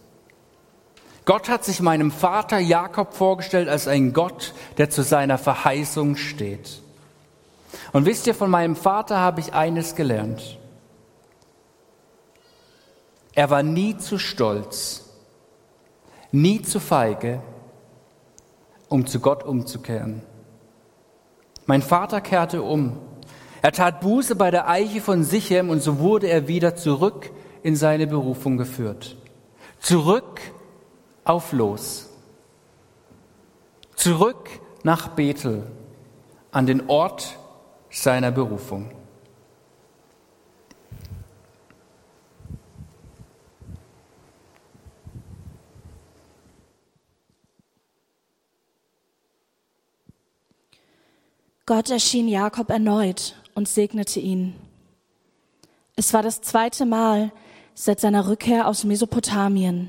Gott 1.25 1.49
hat 1.49 1.65
sich 1.65 1.81
meinem 1.81 2.11
Vater 2.11 2.59
Jakob 2.59 3.15
vorgestellt 3.15 3.69
als 3.69 3.87
ein 3.87 4.13
Gott, 4.13 4.55
der 4.79 4.91
zu 4.91 5.03
seiner 5.03 5.39
Verheißung 5.39 6.17
steht. 6.17 6.81
Und 7.93 8.07
wisst 8.07 8.27
ihr, 8.27 8.35
von 8.35 8.51
meinem 8.51 8.75
Vater 8.75 9.19
habe 9.19 9.41
ich 9.41 9.55
eines 9.55 9.95
gelernt. 9.95 10.59
Er 13.35 13.51
war 13.51 13.63
nie 13.63 13.97
zu 13.97 14.19
stolz, 14.19 15.02
nie 16.33 16.63
zu 16.63 16.81
feige, 16.81 17.41
um 18.89 19.07
zu 19.07 19.21
Gott 19.21 19.45
umzukehren. 19.45 20.23
Mein 21.67 21.83
Vater 21.83 22.21
kehrte 22.21 22.63
um. 22.63 22.99
Er 23.61 23.73
tat 23.73 24.01
Buße 24.01 24.35
bei 24.35 24.51
der 24.51 24.69
Eiche 24.69 25.01
von 25.01 25.23
Sichem 25.23 25.71
und 25.71 25.81
so 25.81 26.01
wurde 26.01 26.27
er 26.29 26.49
wieder 26.49 26.75
zurück 26.75 27.31
in 27.63 27.77
seine 27.77 28.07
Berufung 28.07 28.57
geführt. 28.57 29.17
Zurück 29.79 30.41
auf 31.25 31.53
los. 31.53 32.09
Zurück 33.95 34.49
nach 34.83 35.09
Bethel, 35.09 35.63
an 36.51 36.67
den 36.67 36.89
Ort 36.89 37.39
seiner 37.91 38.33
Berufung. 38.33 38.91
Gott 51.75 51.89
erschien 51.89 52.29
Jakob 52.29 52.69
erneut 52.69 53.35
und 53.55 53.67
segnete 53.67 54.21
ihn. 54.21 54.53
Es 55.97 56.13
war 56.13 56.23
das 56.23 56.43
zweite 56.43 56.85
Mal 56.85 57.33
seit 57.73 57.99
seiner 57.99 58.29
Rückkehr 58.29 58.69
aus 58.69 58.85
Mesopotamien. 58.85 59.89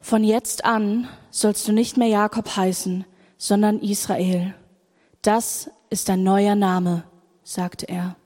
Von 0.00 0.24
jetzt 0.24 0.64
an 0.64 1.06
sollst 1.30 1.68
du 1.68 1.72
nicht 1.72 1.98
mehr 1.98 2.08
Jakob 2.08 2.56
heißen, 2.56 3.04
sondern 3.36 3.80
Israel. 3.80 4.54
Das 5.20 5.70
ist 5.90 6.08
dein 6.08 6.22
neuer 6.22 6.54
Name, 6.54 7.04
sagte 7.42 7.86
er. 7.90 8.16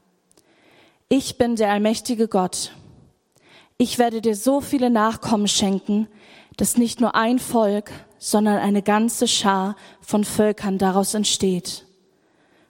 Ich 1.08 1.36
bin 1.36 1.56
der 1.56 1.72
allmächtige 1.72 2.28
Gott. 2.28 2.70
Ich 3.76 3.98
werde 3.98 4.20
dir 4.20 4.36
so 4.36 4.60
viele 4.60 4.88
Nachkommen 4.88 5.48
schenken, 5.48 6.06
dass 6.56 6.78
nicht 6.78 7.00
nur 7.00 7.16
ein 7.16 7.40
Volk, 7.40 7.90
sondern 8.18 8.58
eine 8.58 8.82
ganze 8.82 9.26
Schar 9.26 9.74
von 10.00 10.22
Völkern 10.22 10.78
daraus 10.78 11.14
entsteht. 11.14 11.83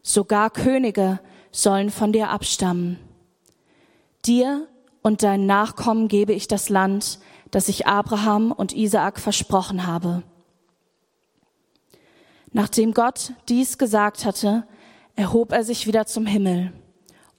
Sogar 0.06 0.50
Könige 0.50 1.18
sollen 1.50 1.90
von 1.90 2.12
dir 2.12 2.28
abstammen. 2.28 2.99
Dir 4.26 4.68
und 5.02 5.23
deinen 5.23 5.46
Nachkommen 5.46 6.08
gebe 6.08 6.34
ich 6.34 6.46
das 6.46 6.68
Land, 6.68 7.18
das 7.50 7.68
ich 7.68 7.87
Abraham 7.87 8.52
und 8.52 8.75
Isaak 8.75 9.18
versprochen 9.18 9.87
habe. 9.87 10.23
Nachdem 12.52 12.92
Gott 12.92 13.32
dies 13.49 13.78
gesagt 13.78 14.26
hatte, 14.26 14.66
erhob 15.16 15.52
er 15.52 15.64
sich 15.64 15.87
wieder 15.87 16.04
zum 16.04 16.26
Himmel, 16.26 16.73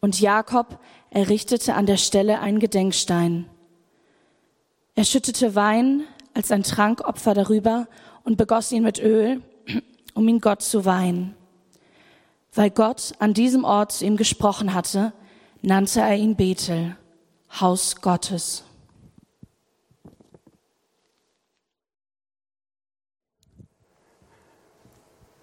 und 0.02 0.20
Jakob 0.20 0.80
errichtete 1.12 1.76
an 1.76 1.86
der 1.86 1.98
Stelle 1.98 2.40
einen 2.40 2.60
Gedenkstein. 2.60 3.48
Er 4.96 5.06
schüttete 5.06 5.54
Wein 5.54 6.04
als 6.34 6.52
ein 6.52 6.64
Trankopfer 6.64 7.36
darüber 7.36 7.88
und 8.24 8.38
begoss 8.38 8.72
ihn 8.72 8.84
mit 8.84 9.00
Öl, 9.00 9.42
um 10.16 10.28
ihn 10.28 10.42
Gott 10.42 10.64
zu 10.64 10.84
weihen. 10.84 11.36
Weil 12.56 12.70
Gott 12.70 13.14
an 13.20 13.34
diesem 13.34 13.66
Ort 13.66 13.92
zu 13.92 14.06
ihm 14.06 14.16
gesprochen 14.16 14.74
hatte, 14.74 15.12
nannte 15.62 16.00
er 16.00 16.16
ihn 16.16 16.38
Bethel, 16.38 16.96
Haus 17.60 17.98
Gottes. 17.98 18.64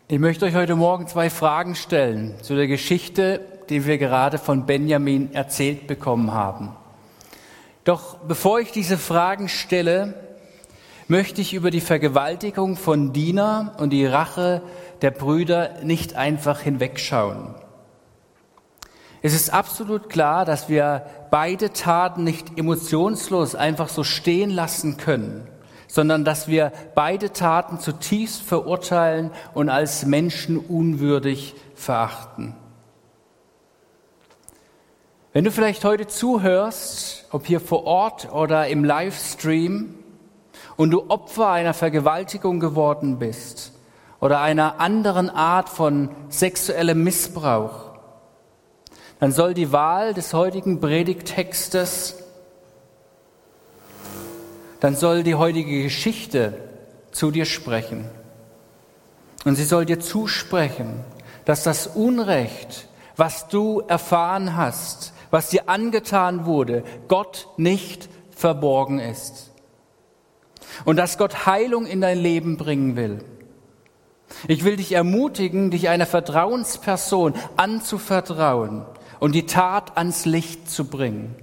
Ich 0.09 0.19
möchte 0.19 0.47
euch 0.47 0.54
heute 0.54 0.75
Morgen 0.75 1.07
zwei 1.07 1.28
Fragen 1.28 1.75
stellen 1.75 2.35
zu 2.42 2.54
der 2.54 2.66
Geschichte, 2.66 3.40
die 3.69 3.87
wir 3.87 3.99
gerade 3.99 4.38
von 4.38 4.64
Benjamin 4.64 5.35
erzählt 5.35 5.87
bekommen 5.87 6.33
haben. 6.33 6.75
Doch 7.85 8.16
bevor 8.19 8.61
ich 8.61 8.73
diese 8.73 8.97
Fragen 8.97 9.49
stelle, 9.49 10.14
möchte 11.09 11.42
ich 11.42 11.52
über 11.52 11.71
die 11.71 11.81
Vergewaltigung 11.81 12.76
von 12.76 13.12
Dina 13.12 13.75
und 13.78 13.90
die 13.90 14.07
Rache 14.07 14.62
der 15.02 15.11
Brüder 15.11 15.82
nicht 15.82 16.14
einfach 16.14 16.61
hinwegschauen. 16.61 17.54
Es 19.21 19.35
ist 19.35 19.52
absolut 19.52 20.09
klar, 20.09 20.44
dass 20.44 20.68
wir 20.68 21.06
beide 21.30 21.73
Taten 21.73 22.25
nicht 22.25 22.59
emotionslos 22.59 23.54
einfach 23.54 23.88
so 23.88 24.04
stehen 24.04 24.50
lassen 24.50 24.97
können 24.97 25.49
sondern 25.92 26.25
dass 26.25 26.49
wir 26.49 26.73
beide 26.94 27.35
Taten 27.35 27.78
zutiefst 27.78 28.40
verurteilen 28.40 29.31
und 29.53 29.68
als 29.68 30.07
menschenunwürdig 30.07 31.55
verachten. 31.74 32.55
Wenn 35.35 35.44
du 35.44 35.50
vielleicht 35.50 35.85
heute 35.85 36.07
zuhörst, 36.07 37.26
ob 37.31 37.44
hier 37.44 37.61
vor 37.61 37.85
Ort 37.85 38.33
oder 38.33 38.68
im 38.68 38.85
Livestream, 38.85 39.96
und 40.76 40.90
du 40.90 41.11
Opfer 41.11 41.48
einer 41.48 41.74
Vergewaltigung 41.74 42.59
geworden 42.59 43.18
bist 43.18 43.71
oder 44.22 44.40
einer 44.40 44.80
anderen 44.80 45.28
Art 45.28 45.68
von 45.68 46.08
sexuellem 46.30 47.04
Missbrauch, 47.04 47.90
dann 49.20 49.32
soll 49.32 49.52
die 49.52 49.70
Wahl 49.70 50.14
des 50.14 50.32
heutigen 50.32 50.80
Predigttextes 50.80 52.22
dann 54.82 54.96
soll 54.96 55.22
die 55.22 55.37
heutige 55.37 55.85
Geschichte 55.85 56.54
zu 57.12 57.30
dir 57.30 57.44
sprechen. 57.44 58.04
Und 59.44 59.54
sie 59.54 59.62
soll 59.62 59.87
dir 59.87 60.00
zusprechen, 60.00 61.04
dass 61.44 61.62
das 61.62 61.87
Unrecht, 61.87 62.88
was 63.16 63.46
du 63.46 63.78
erfahren 63.87 64.56
hast, 64.56 65.12
was 65.30 65.50
dir 65.50 65.68
angetan 65.68 66.46
wurde, 66.46 66.82
Gott 67.06 67.46
nicht 67.58 68.08
verborgen 68.32 68.98
ist. 68.98 69.52
Und 70.85 70.96
dass 70.96 71.16
Gott 71.16 71.46
Heilung 71.46 71.87
in 71.87 72.00
dein 72.00 72.18
Leben 72.18 72.56
bringen 72.56 72.96
will. 72.96 73.24
Ich 74.49 74.64
will 74.64 74.77
dich 74.77 74.92
ermutigen, 74.92 75.71
dich 75.71 75.88
einer 75.88 76.07
Vertrauensperson 76.07 77.35
anzuvertrauen 77.57 78.85
und 79.21 79.35
die 79.35 79.47
Tat 79.47 79.97
ans 79.97 80.25
Licht 80.25 80.71
zu 80.71 80.87
bringen. 80.87 81.35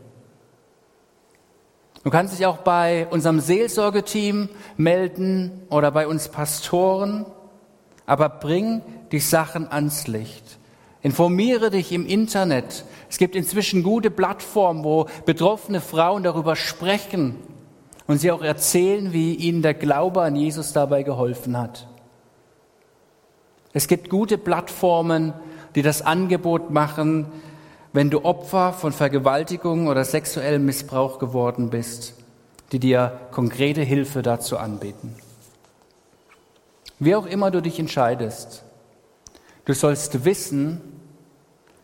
Du 2.03 2.09
kannst 2.09 2.37
dich 2.37 2.45
auch 2.45 2.57
bei 2.57 3.07
unserem 3.07 3.39
Seelsorgeteam 3.39 4.49
melden 4.77 5.63
oder 5.69 5.91
bei 5.91 6.07
uns 6.07 6.29
Pastoren, 6.29 7.25
aber 8.05 8.29
bring 8.29 8.81
die 9.11 9.19
Sachen 9.19 9.69
ans 9.71 10.07
Licht. 10.07 10.59
Informiere 11.01 11.69
dich 11.69 11.91
im 11.91 12.05
Internet. 12.05 12.83
Es 13.09 13.17
gibt 13.17 13.35
inzwischen 13.35 13.83
gute 13.83 14.11
Plattformen, 14.11 14.83
wo 14.83 15.07
betroffene 15.25 15.81
Frauen 15.81 16.23
darüber 16.23 16.55
sprechen 16.55 17.35
und 18.07 18.17
sie 18.17 18.31
auch 18.31 18.41
erzählen, 18.41 19.13
wie 19.13 19.35
ihnen 19.35 19.61
der 19.61 19.73
Glaube 19.73 20.21
an 20.21 20.35
Jesus 20.35 20.73
dabei 20.73 21.03
geholfen 21.03 21.57
hat. 21.57 21.87
Es 23.73 23.87
gibt 23.87 24.09
gute 24.09 24.37
Plattformen, 24.37 25.33
die 25.75 25.81
das 25.81 26.01
Angebot 26.01 26.71
machen, 26.71 27.27
wenn 27.93 28.09
du 28.09 28.23
Opfer 28.23 28.73
von 28.73 28.91
Vergewaltigung 28.91 29.87
oder 29.87 30.05
sexuellem 30.05 30.65
Missbrauch 30.65 31.19
geworden 31.19 31.69
bist, 31.69 32.13
die 32.71 32.79
dir 32.79 33.19
konkrete 33.31 33.81
Hilfe 33.81 34.21
dazu 34.21 34.57
anbieten. 34.57 35.15
Wie 36.99 37.15
auch 37.15 37.25
immer 37.25 37.49
du 37.49 37.61
dich 37.61 37.79
entscheidest, 37.79 38.63
du 39.65 39.73
sollst 39.73 40.25
wissen, 40.25 40.81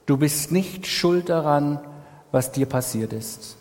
du 0.06 0.18
bist 0.18 0.52
nicht 0.52 0.88
schuld 0.88 1.30
daran, 1.30 1.80
was 2.32 2.52
dir 2.52 2.66
passiert 2.66 3.14
ist. 3.14 3.58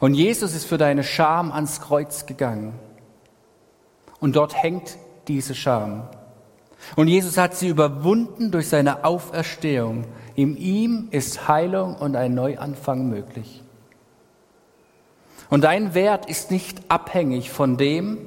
Und 0.00 0.14
Jesus 0.14 0.54
ist 0.54 0.66
für 0.66 0.78
deine 0.78 1.02
Scham 1.02 1.52
ans 1.52 1.80
Kreuz 1.80 2.26
gegangen. 2.26 2.74
Und 4.20 4.36
dort 4.36 4.54
hängt 4.62 4.96
diese 5.28 5.54
Scham. 5.54 6.08
Und 6.94 7.08
Jesus 7.08 7.36
hat 7.36 7.54
sie 7.54 7.68
überwunden 7.68 8.50
durch 8.50 8.68
seine 8.68 9.04
Auferstehung. 9.04 10.04
In 10.34 10.56
ihm 10.56 11.08
ist 11.10 11.48
Heilung 11.48 11.96
und 11.96 12.16
ein 12.16 12.34
Neuanfang 12.34 13.08
möglich. 13.08 13.62
Und 15.48 15.64
dein 15.64 15.94
Wert 15.94 16.28
ist 16.28 16.50
nicht 16.50 16.90
abhängig 16.90 17.50
von 17.50 17.76
dem, 17.76 18.18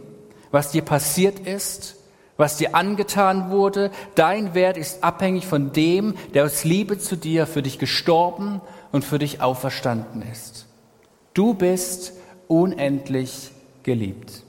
was 0.51 0.71
dir 0.71 0.81
passiert 0.81 1.39
ist, 1.39 1.95
was 2.38 2.57
dir 2.57 2.75
angetan 2.75 3.51
wurde. 3.51 3.91
Dein 4.15 4.53
Wert 4.53 4.77
ist 4.77 5.03
abhängig 5.03 5.45
von 5.45 5.71
dem, 5.73 6.15
der 6.33 6.45
aus 6.45 6.63
Liebe 6.63 6.97
zu 6.97 7.15
dir 7.15 7.45
für 7.45 7.62
dich 7.62 7.77
gestorben 7.79 8.62
und 8.91 9.03
für 9.03 9.19
dich 9.19 9.41
auferstanden 9.41 10.23
ist. 10.31 10.67
Du 11.33 11.53
bist 11.53 12.13
unendlich 12.47 13.51
geliebt. 13.83 14.43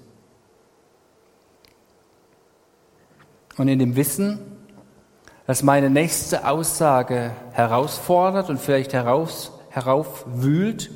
Und 3.60 3.68
in 3.68 3.78
dem 3.78 3.94
Wissen, 3.94 4.40
dass 5.46 5.62
meine 5.62 5.90
nächste 5.90 6.48
Aussage 6.48 7.32
herausfordert 7.52 8.48
und 8.48 8.58
vielleicht 8.58 8.94
heraus, 8.94 9.52
heraufwühlt, 9.68 10.90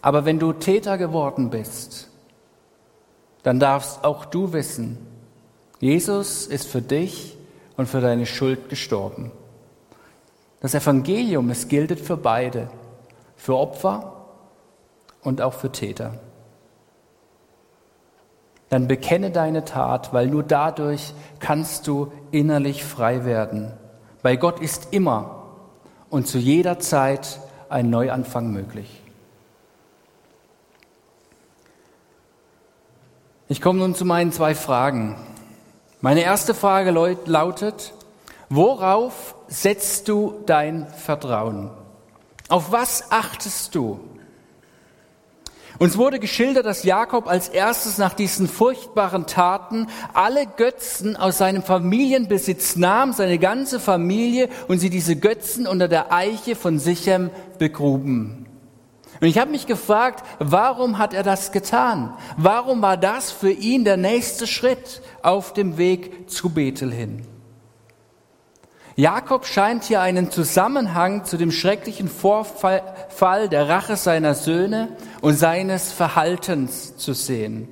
aber 0.00 0.24
wenn 0.24 0.40
du 0.40 0.52
Täter 0.52 0.98
geworden 0.98 1.50
bist, 1.50 2.08
dann 3.44 3.60
darfst 3.60 4.02
auch 4.02 4.24
du 4.24 4.52
wissen, 4.52 4.98
Jesus 5.78 6.48
ist 6.48 6.66
für 6.66 6.82
dich 6.82 7.36
und 7.76 7.88
für 7.88 8.00
deine 8.00 8.26
Schuld 8.26 8.68
gestorben. 8.68 9.30
Das 10.58 10.74
Evangelium, 10.74 11.48
es 11.50 11.68
gilt 11.68 12.00
für 12.00 12.16
beide, 12.16 12.68
für 13.36 13.56
Opfer 13.56 14.26
und 15.22 15.42
auch 15.42 15.54
für 15.54 15.70
Täter 15.70 16.18
dann 18.72 18.88
bekenne 18.88 19.30
deine 19.30 19.66
Tat, 19.66 20.14
weil 20.14 20.28
nur 20.28 20.42
dadurch 20.42 21.12
kannst 21.40 21.86
du 21.86 22.10
innerlich 22.30 22.84
frei 22.84 23.26
werden. 23.26 23.70
Bei 24.22 24.36
Gott 24.36 24.60
ist 24.60 24.94
immer 24.94 25.42
und 26.08 26.26
zu 26.26 26.38
jeder 26.38 26.78
Zeit 26.78 27.38
ein 27.68 27.90
Neuanfang 27.90 28.50
möglich. 28.50 29.02
Ich 33.46 33.60
komme 33.60 33.80
nun 33.80 33.94
zu 33.94 34.06
meinen 34.06 34.32
zwei 34.32 34.54
Fragen. 34.54 35.18
Meine 36.00 36.22
erste 36.22 36.54
Frage 36.54 36.92
lautet, 37.26 37.92
worauf 38.48 39.34
setzt 39.48 40.08
du 40.08 40.42
dein 40.46 40.86
Vertrauen? 40.86 41.68
Auf 42.48 42.72
was 42.72 43.12
achtest 43.12 43.74
du? 43.74 44.00
Uns 45.82 45.98
wurde 45.98 46.20
geschildert, 46.20 46.64
dass 46.64 46.84
Jakob 46.84 47.26
als 47.26 47.48
erstes 47.48 47.98
nach 47.98 48.14
diesen 48.14 48.46
furchtbaren 48.46 49.26
Taten 49.26 49.88
alle 50.14 50.46
Götzen 50.46 51.16
aus 51.16 51.38
seinem 51.38 51.64
Familienbesitz 51.64 52.76
nahm, 52.76 53.12
seine 53.12 53.40
ganze 53.40 53.80
Familie, 53.80 54.48
und 54.68 54.78
sie 54.78 54.90
diese 54.90 55.16
Götzen 55.16 55.66
unter 55.66 55.88
der 55.88 56.12
Eiche 56.12 56.54
von 56.54 56.78
Sichem 56.78 57.30
begruben. 57.58 58.46
Und 59.20 59.26
ich 59.26 59.38
habe 59.38 59.50
mich 59.50 59.66
gefragt, 59.66 60.24
warum 60.38 60.98
hat 60.98 61.14
er 61.14 61.24
das 61.24 61.50
getan? 61.50 62.14
Warum 62.36 62.80
war 62.80 62.96
das 62.96 63.32
für 63.32 63.50
ihn 63.50 63.84
der 63.84 63.96
nächste 63.96 64.46
Schritt 64.46 65.02
auf 65.22 65.52
dem 65.52 65.78
Weg 65.78 66.30
zu 66.30 66.50
Bethel 66.50 66.92
hin? 66.92 67.26
Jakob 68.96 69.46
scheint 69.46 69.84
hier 69.84 70.00
einen 70.02 70.30
Zusammenhang 70.30 71.24
zu 71.24 71.38
dem 71.38 71.50
schrecklichen 71.50 72.08
Vorfall 72.08 73.48
der 73.48 73.68
Rache 73.68 73.96
seiner 73.96 74.34
Söhne 74.34 74.96
und 75.22 75.34
seines 75.34 75.92
Verhaltens 75.92 76.96
zu 76.96 77.14
sehen. 77.14 77.68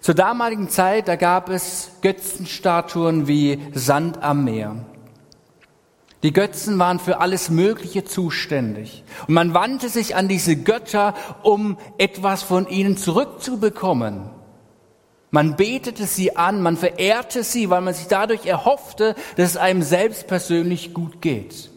Zur 0.00 0.14
damaligen 0.14 0.68
Zeit, 0.68 1.08
da 1.08 1.16
gab 1.16 1.48
es 1.48 1.92
Götzenstatuen 2.02 3.26
wie 3.26 3.58
Sand 3.72 4.22
am 4.22 4.44
Meer. 4.44 4.76
Die 6.22 6.32
Götzen 6.32 6.78
waren 6.78 6.98
für 6.98 7.20
alles 7.20 7.48
Mögliche 7.48 8.04
zuständig. 8.04 9.04
Und 9.26 9.34
man 9.34 9.54
wandte 9.54 9.88
sich 9.88 10.14
an 10.16 10.28
diese 10.28 10.56
Götter, 10.56 11.14
um 11.42 11.78
etwas 11.96 12.42
von 12.42 12.66
ihnen 12.66 12.96
zurückzubekommen. 12.96 14.30
Man 15.34 15.56
betete 15.56 16.06
sie 16.06 16.36
an, 16.36 16.62
man 16.62 16.76
verehrte 16.76 17.42
sie, 17.42 17.68
weil 17.68 17.80
man 17.80 17.92
sich 17.92 18.06
dadurch 18.06 18.46
erhoffte, 18.46 19.16
dass 19.34 19.50
es 19.50 19.56
einem 19.56 19.82
selbst 19.82 20.28
persönlich 20.28 20.94
gut 20.94 21.20
geht. 21.20 21.70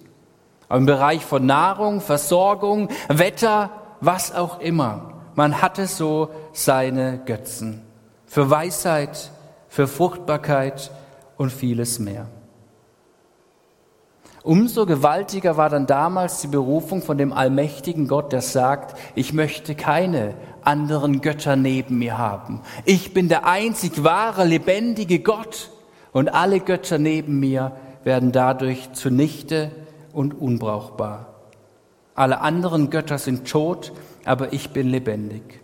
Aber 0.70 0.78
im 0.78 0.86
Bereich 0.86 1.26
von 1.26 1.44
Nahrung, 1.48 2.00
Versorgung, 2.00 2.90
Wetter, 3.08 3.72
was 4.00 4.32
auch 4.32 4.60
immer. 4.60 5.24
Man 5.34 5.60
hatte 5.60 5.88
so 5.88 6.30
seine 6.54 7.18
Götzen. 7.26 7.82
Für 8.28 8.48
Weisheit, 8.52 9.32
für 9.70 9.88
Fruchtbarkeit 9.88 10.92
und 11.36 11.52
vieles 11.52 11.98
mehr. 11.98 12.28
Umso 14.48 14.86
gewaltiger 14.86 15.58
war 15.58 15.68
dann 15.68 15.88
damals 15.88 16.40
die 16.40 16.48
Berufung 16.48 17.02
von 17.02 17.18
dem 17.18 17.34
allmächtigen 17.34 18.08
Gott, 18.08 18.32
der 18.32 18.42
sagt, 18.42 18.98
ich 19.14 19.34
möchte 19.34 19.76
keine 19.76 20.36
anderen 20.64 21.20
Götter 21.20 21.58
neben 21.58 21.98
mir 21.98 22.18
haben. 22.18 22.62
Ich 22.86 23.14
bin 23.14 23.28
der 23.28 23.46
einzig 23.46 24.06
wahre, 24.06 24.46
lebendige 24.46 25.20
Gott 25.20 25.70
und 26.14 26.30
alle 26.30 26.62
Götter 26.62 26.98
neben 26.98 27.42
mir 27.42 27.74
werden 28.06 28.32
dadurch 28.32 28.94
zunichte 28.94 29.70
und 30.14 30.34
unbrauchbar. 30.40 31.26
Alle 32.16 32.40
anderen 32.40 32.90
Götter 32.90 33.18
sind 33.18 33.50
tot, 33.52 33.92
aber 34.24 34.54
ich 34.54 34.70
bin 34.70 34.88
lebendig. 34.88 35.60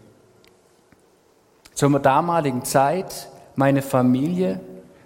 Zur 1.73 1.97
damaligen 2.01 2.65
Zeit, 2.65 3.29
meine 3.55 3.81
Familie, 3.81 4.59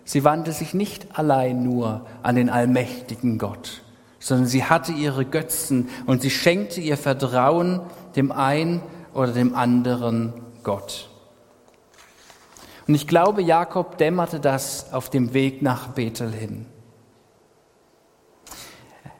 Sie 0.07 0.23
wandte 0.23 0.53
sich 0.53 0.73
nicht 0.73 1.19
allein 1.19 1.63
nur 1.63 2.05
an 2.23 2.37
den 2.37 2.49
allmächtigen 2.49 3.37
Gott, 3.37 3.81
sondern 4.19 4.47
sie 4.47 4.63
hatte 4.63 4.93
ihre 4.93 5.25
Götzen 5.25 5.89
und 6.05 6.21
sie 6.21 6.29
schenkte 6.29 6.79
ihr 6.79 6.95
Vertrauen 6.95 7.81
dem 8.15 8.31
einen 8.31 8.81
oder 9.13 9.33
dem 9.33 9.53
anderen 9.53 10.31
Gott. 10.63 11.09
Und 12.87 12.95
ich 12.95 13.05
glaube, 13.05 13.41
Jakob 13.41 13.97
dämmerte 13.97 14.39
das 14.39 14.93
auf 14.93 15.09
dem 15.09 15.33
Weg 15.33 15.61
nach 15.61 15.89
Bethel 15.89 16.31
hin. 16.31 16.67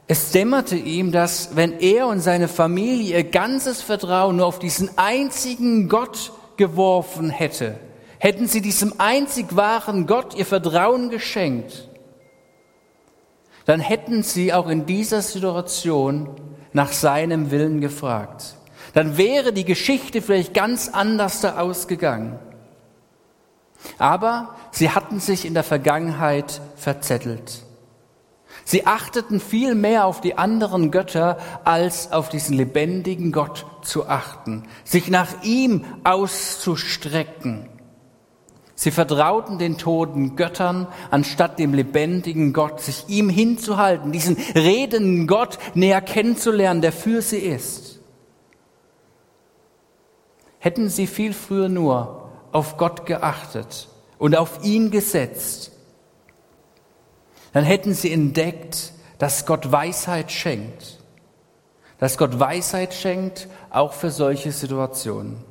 Es 0.06 0.30
dämmerte 0.30 0.76
ihm, 0.76 1.12
dass 1.12 1.54
wenn 1.54 1.80
er 1.80 2.06
und 2.06 2.20
seine 2.20 2.48
Familie 2.48 3.18
ihr 3.18 3.24
ganzes 3.24 3.82
Vertrauen 3.82 4.36
nur 4.36 4.46
auf 4.46 4.58
diesen 4.58 4.96
einzigen 4.96 5.90
Gott 5.90 6.32
geworfen 6.56 7.28
hätte, 7.28 7.78
hätten 8.18 8.46
sie 8.46 8.60
diesem 8.60 8.94
einzig 8.98 9.54
wahren 9.56 10.06
Gott 10.06 10.34
ihr 10.34 10.46
Vertrauen 10.46 11.10
geschenkt, 11.10 11.88
dann 13.64 13.80
hätten 13.80 14.22
sie 14.22 14.52
auch 14.52 14.68
in 14.68 14.86
dieser 14.86 15.20
Situation 15.20 16.30
nach 16.72 16.92
seinem 16.92 17.50
Willen 17.50 17.80
gefragt. 17.80 18.54
Dann 18.94 19.18
wäre 19.18 19.52
die 19.52 19.64
Geschichte 19.64 20.22
vielleicht 20.22 20.54
ganz 20.54 20.88
anders 20.88 21.42
da 21.42 21.58
ausgegangen. 21.58 22.38
Aber 23.98 24.56
sie 24.70 24.90
hatten 24.90 25.20
sich 25.20 25.44
in 25.44 25.54
der 25.54 25.64
Vergangenheit 25.64 26.60
verzettelt. 26.76 27.62
Sie 28.64 28.86
achteten 28.86 29.40
viel 29.40 29.74
mehr 29.74 30.06
auf 30.06 30.20
die 30.20 30.36
anderen 30.36 30.90
Götter, 30.90 31.38
als 31.64 32.12
auf 32.12 32.28
diesen 32.28 32.56
lebendigen 32.56 33.32
Gott 33.32 33.66
zu 33.82 34.08
achten, 34.08 34.66
sich 34.84 35.08
nach 35.08 35.42
ihm 35.42 35.84
auszustrecken. 36.04 37.68
Sie 38.80 38.92
vertrauten 38.92 39.58
den 39.58 39.76
toten 39.76 40.36
Göttern, 40.36 40.86
anstatt 41.10 41.58
dem 41.58 41.74
lebendigen 41.74 42.52
Gott, 42.52 42.80
sich 42.80 43.08
ihm 43.08 43.28
hinzuhalten, 43.28 44.12
diesen 44.12 44.36
redenden 44.54 45.26
Gott 45.26 45.58
näher 45.74 46.00
kennenzulernen, 46.00 46.80
der 46.80 46.92
für 46.92 47.20
sie 47.20 47.38
ist. 47.40 47.98
Hätten 50.60 50.90
sie 50.90 51.08
viel 51.08 51.32
früher 51.32 51.68
nur 51.68 52.30
auf 52.52 52.76
Gott 52.76 53.04
geachtet 53.04 53.88
und 54.16 54.36
auf 54.36 54.62
ihn 54.62 54.92
gesetzt, 54.92 55.72
dann 57.52 57.64
hätten 57.64 57.94
sie 57.94 58.12
entdeckt, 58.12 58.92
dass 59.18 59.44
Gott 59.44 59.72
Weisheit 59.72 60.30
schenkt. 60.30 61.00
Dass 61.98 62.16
Gott 62.16 62.38
Weisheit 62.38 62.94
schenkt, 62.94 63.48
auch 63.70 63.92
für 63.92 64.12
solche 64.12 64.52
Situationen. 64.52 65.47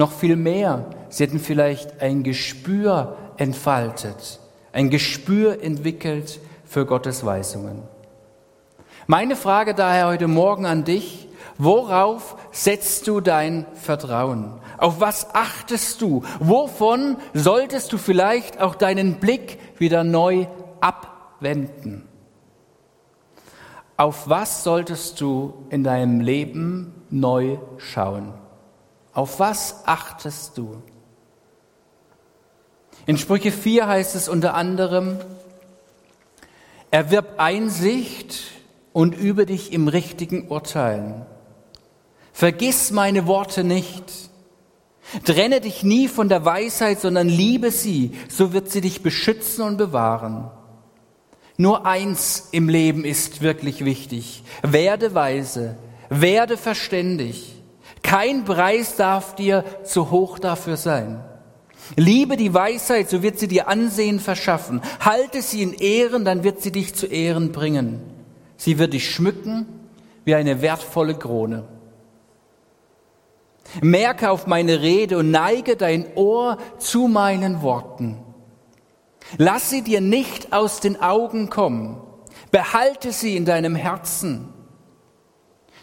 Noch 0.00 0.12
viel 0.12 0.36
mehr, 0.36 0.86
sie 1.10 1.24
hätten 1.24 1.38
vielleicht 1.38 2.00
ein 2.00 2.22
Gespür 2.22 3.18
entfaltet, 3.36 4.40
ein 4.72 4.88
Gespür 4.88 5.62
entwickelt 5.62 6.40
für 6.64 6.86
Gottes 6.86 7.26
Weisungen. 7.26 7.82
Meine 9.06 9.36
Frage 9.36 9.74
daher 9.74 10.06
heute 10.06 10.26
Morgen 10.26 10.64
an 10.64 10.84
dich, 10.84 11.28
worauf 11.58 12.38
setzt 12.50 13.08
du 13.08 13.20
dein 13.20 13.66
Vertrauen? 13.74 14.54
Auf 14.78 15.00
was 15.00 15.34
achtest 15.34 16.00
du? 16.00 16.22
Wovon 16.38 17.18
solltest 17.34 17.92
du 17.92 17.98
vielleicht 17.98 18.58
auch 18.58 18.76
deinen 18.76 19.16
Blick 19.16 19.58
wieder 19.76 20.02
neu 20.02 20.46
abwenden? 20.80 22.08
Auf 23.98 24.30
was 24.30 24.64
solltest 24.64 25.20
du 25.20 25.66
in 25.68 25.84
deinem 25.84 26.20
Leben 26.20 26.94
neu 27.10 27.58
schauen? 27.76 28.32
Auf 29.12 29.40
was 29.40 29.82
achtest 29.86 30.56
du? 30.56 30.82
In 33.06 33.16
Sprüche 33.16 33.50
4 33.50 33.88
heißt 33.88 34.14
es 34.14 34.28
unter 34.28 34.54
anderem, 34.54 35.18
erwirb 36.90 37.34
Einsicht 37.38 38.42
und 38.92 39.16
übe 39.16 39.46
dich 39.46 39.72
im 39.72 39.88
richtigen 39.88 40.48
Urteilen. 40.48 41.26
Vergiss 42.32 42.90
meine 42.90 43.26
Worte 43.26 43.64
nicht. 43.64 44.04
Trenne 45.24 45.60
dich 45.60 45.82
nie 45.82 46.08
von 46.08 46.28
der 46.28 46.44
Weisheit, 46.44 47.00
sondern 47.00 47.28
liebe 47.28 47.70
sie, 47.70 48.16
so 48.28 48.52
wird 48.52 48.70
sie 48.70 48.80
dich 48.80 49.02
beschützen 49.02 49.64
und 49.64 49.76
bewahren. 49.76 50.50
Nur 51.56 51.84
eins 51.84 52.48
im 52.52 52.68
Leben 52.68 53.04
ist 53.04 53.42
wirklich 53.42 53.84
wichtig. 53.84 54.44
Werde 54.62 55.14
weise, 55.14 55.76
werde 56.08 56.56
verständig. 56.56 57.59
Kein 58.10 58.44
Preis 58.44 58.96
darf 58.96 59.36
dir 59.36 59.64
zu 59.84 60.10
hoch 60.10 60.40
dafür 60.40 60.76
sein. 60.76 61.22
Liebe 61.94 62.36
die 62.36 62.52
Weisheit, 62.52 63.08
so 63.08 63.22
wird 63.22 63.38
sie 63.38 63.46
dir 63.46 63.68
Ansehen 63.68 64.18
verschaffen. 64.18 64.80
Halte 64.98 65.42
sie 65.42 65.62
in 65.62 65.74
Ehren, 65.74 66.24
dann 66.24 66.42
wird 66.42 66.60
sie 66.60 66.72
dich 66.72 66.92
zu 66.92 67.06
Ehren 67.06 67.52
bringen. 67.52 68.00
Sie 68.56 68.80
wird 68.80 68.94
dich 68.94 69.08
schmücken 69.08 69.64
wie 70.24 70.34
eine 70.34 70.60
wertvolle 70.60 71.14
Krone. 71.14 71.68
Merke 73.80 74.32
auf 74.32 74.48
meine 74.48 74.82
Rede 74.82 75.16
und 75.16 75.30
neige 75.30 75.76
dein 75.76 76.16
Ohr 76.16 76.58
zu 76.78 77.06
meinen 77.06 77.62
Worten. 77.62 78.18
Lass 79.38 79.70
sie 79.70 79.82
dir 79.82 80.00
nicht 80.00 80.52
aus 80.52 80.80
den 80.80 81.00
Augen 81.00 81.48
kommen. 81.48 82.00
Behalte 82.50 83.12
sie 83.12 83.36
in 83.36 83.44
deinem 83.44 83.76
Herzen 83.76 84.52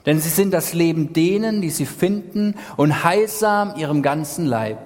denn 0.08 0.22
sie 0.22 0.30
sind 0.30 0.52
das 0.52 0.74
Leben 0.74 1.12
denen, 1.12 1.62
die 1.62 1.70
sie 1.70 1.86
finden 1.86 2.56
und 2.78 3.04
heilsam 3.04 3.76
ihrem 3.76 4.02
ganzen 4.02 4.46
Leib. 4.46 4.80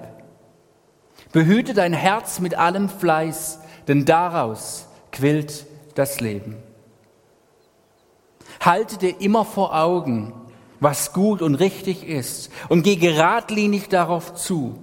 Behüte 1.30 1.74
dein 1.74 1.92
Herz 1.92 2.40
mit 2.40 2.56
allem 2.56 2.88
Fleiß, 2.88 3.60
denn 3.86 4.04
daraus 4.04 4.88
quillt 5.12 5.64
das 5.94 6.20
Leben. 6.20 6.56
Halte 8.60 8.98
dir 8.98 9.20
immer 9.20 9.44
vor 9.44 9.74
Augen, 9.80 10.34
was 10.80 11.12
gut 11.12 11.40
und 11.40 11.54
richtig 11.54 12.04
ist 12.06 12.50
und 12.68 12.82
geh 12.82 12.96
geradlinig 12.96 13.88
darauf 13.88 14.34
zu. 14.34 14.78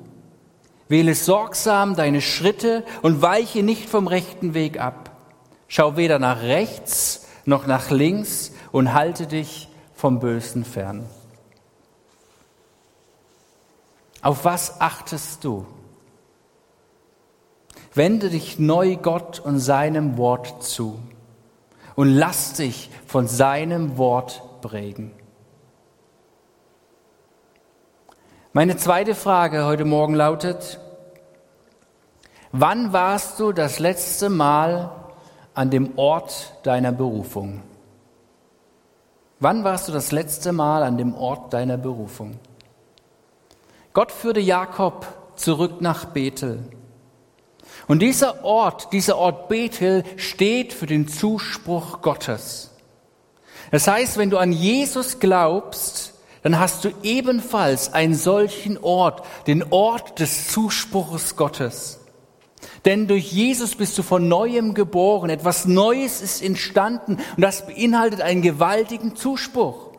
Wähle 0.87 1.15
sorgsam 1.15 1.97
deine 1.97 2.21
Schritte 2.21 2.85
und 3.01 3.21
weiche 3.21 3.61
nicht 3.61 3.89
vom 3.89 4.07
rechten 4.07 4.53
Weg 4.53 4.79
ab. 4.79 5.11
Schau 5.67 5.97
weder 5.97 6.17
nach 6.17 6.41
rechts 6.41 7.27
noch 7.45 7.67
nach 7.67 7.89
links 7.91 8.53
und 8.71 8.93
halte 8.93 9.27
dich 9.27 9.68
vom 9.99 10.21
Bösen 10.21 10.63
fern. 10.63 11.05
Auf 14.21 14.45
was 14.45 14.79
achtest 14.79 15.43
du? 15.43 15.65
Wende 17.93 18.29
dich 18.29 18.59
neu 18.59 18.95
Gott 18.95 19.41
und 19.41 19.59
seinem 19.59 20.17
Wort 20.17 20.63
zu 20.63 20.99
und 21.95 22.07
lass 22.15 22.53
dich 22.53 22.89
von 23.07 23.27
seinem 23.27 23.97
Wort 23.97 24.61
prägen. 24.61 25.11
Meine 28.53 28.77
zweite 28.77 29.15
Frage 29.15 29.65
heute 29.65 29.83
Morgen 29.83 30.15
lautet, 30.15 30.79
wann 32.53 32.93
warst 32.93 33.37
du 33.41 33.51
das 33.51 33.79
letzte 33.79 34.29
Mal 34.29 34.91
an 35.53 35.69
dem 35.69 35.97
Ort 35.97 36.53
deiner 36.63 36.93
Berufung? 36.93 37.61
Wann 39.41 39.63
warst 39.63 39.87
du 39.87 39.93
das 39.93 40.11
letzte 40.11 40.51
Mal 40.51 40.83
an 40.83 40.97
dem 40.97 41.15
Ort 41.15 41.53
deiner 41.53 41.77
Berufung? 41.77 42.39
Gott 43.93 44.11
führte 44.11 44.41
Jakob 44.41 45.07
zurück 45.35 45.79
nach 45.79 46.05
Bethel. 46.05 46.59
Und 47.87 48.01
dieser 48.01 48.43
Ort, 48.43 48.91
dieser 48.91 49.17
Ort 49.17 49.47
Bethel 49.47 50.03
steht 50.17 50.73
für 50.73 50.87
den 50.87 51.07
Zuspruch 51.07 52.01
Gottes. 52.01 52.71
Das 53.71 53.87
heißt, 53.87 54.17
wenn 54.17 54.29
du 54.29 54.37
an 54.37 54.51
Jesus 54.51 55.19
glaubst, 55.19 56.15
dann 56.43 56.59
hast 56.59 56.83
du 56.83 56.89
ebenfalls 57.03 57.93
einen 57.93 58.15
solchen 58.15 58.77
Ort, 58.77 59.25
den 59.47 59.63
Ort 59.71 60.19
des 60.19 60.49
Zuspruches 60.49 61.37
Gottes. 61.37 61.98
Denn 62.85 63.07
durch 63.07 63.31
Jesus 63.31 63.75
bist 63.75 63.97
du 63.97 64.03
von 64.03 64.27
neuem 64.27 64.73
geboren, 64.73 65.29
etwas 65.29 65.65
Neues 65.65 66.21
ist 66.21 66.41
entstanden 66.41 67.17
und 67.35 67.41
das 67.41 67.67
beinhaltet 67.67 68.21
einen 68.21 68.41
gewaltigen 68.41 69.15
Zuspruch. 69.15 69.89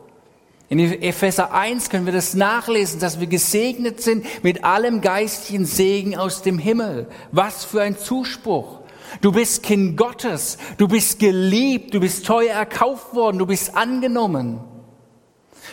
In 0.69 0.79
Epheser 0.79 1.53
1 1.53 1.89
können 1.89 2.05
wir 2.05 2.13
das 2.13 2.33
nachlesen, 2.33 3.01
dass 3.01 3.19
wir 3.19 3.27
gesegnet 3.27 4.01
sind 4.01 4.25
mit 4.41 4.63
allem 4.63 5.01
geistigen 5.01 5.65
Segen 5.65 6.15
aus 6.15 6.43
dem 6.43 6.57
Himmel. 6.57 7.09
Was 7.33 7.65
für 7.65 7.81
ein 7.81 7.97
Zuspruch. 7.97 8.79
Du 9.19 9.33
bist 9.33 9.63
Kind 9.63 9.97
Gottes, 9.97 10.57
du 10.77 10.87
bist 10.87 11.19
geliebt, 11.19 11.93
du 11.93 11.99
bist 11.99 12.25
teuer 12.25 12.53
erkauft 12.53 13.13
worden, 13.13 13.39
du 13.39 13.45
bist 13.45 13.75
angenommen. 13.75 14.61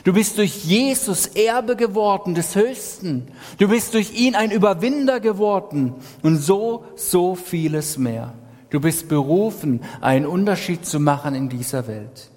Du 0.05 0.13
bist 0.13 0.39
durch 0.39 0.65
Jesus 0.65 1.27
Erbe 1.27 1.77
geworden 1.77 2.35
des 2.35 2.55
Höchsten. 2.55 3.29
Du 3.59 3.69
bist 3.69 3.95
durch 3.95 4.13
ihn 4.13 4.35
ein 4.35 4.51
Überwinder 4.51 5.21
geworden 5.21 5.95
und 6.23 6.37
so, 6.37 6.85
so 6.95 7.35
vieles 7.35 7.99
mehr. 7.99 8.35
Du 8.71 8.81
bist 8.81 9.09
berufen, 9.09 9.81
einen 10.01 10.27
Unterschied 10.27 10.85
zu 10.85 11.01
machen 11.01 11.35
in 11.35 11.49
dieser 11.49 11.87
Welt. 11.89 12.31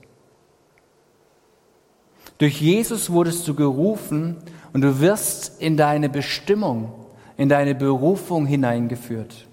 Durch 2.37 2.59
Jesus 2.59 3.11
wurdest 3.11 3.47
du 3.47 3.53
gerufen 3.53 4.37
und 4.73 4.81
du 4.81 4.99
wirst 4.99 5.61
in 5.61 5.77
deine 5.77 6.09
Bestimmung, 6.09 6.91
in 7.37 7.49
deine 7.49 7.75
Berufung 7.75 8.47
hineingeführt. 8.47 9.47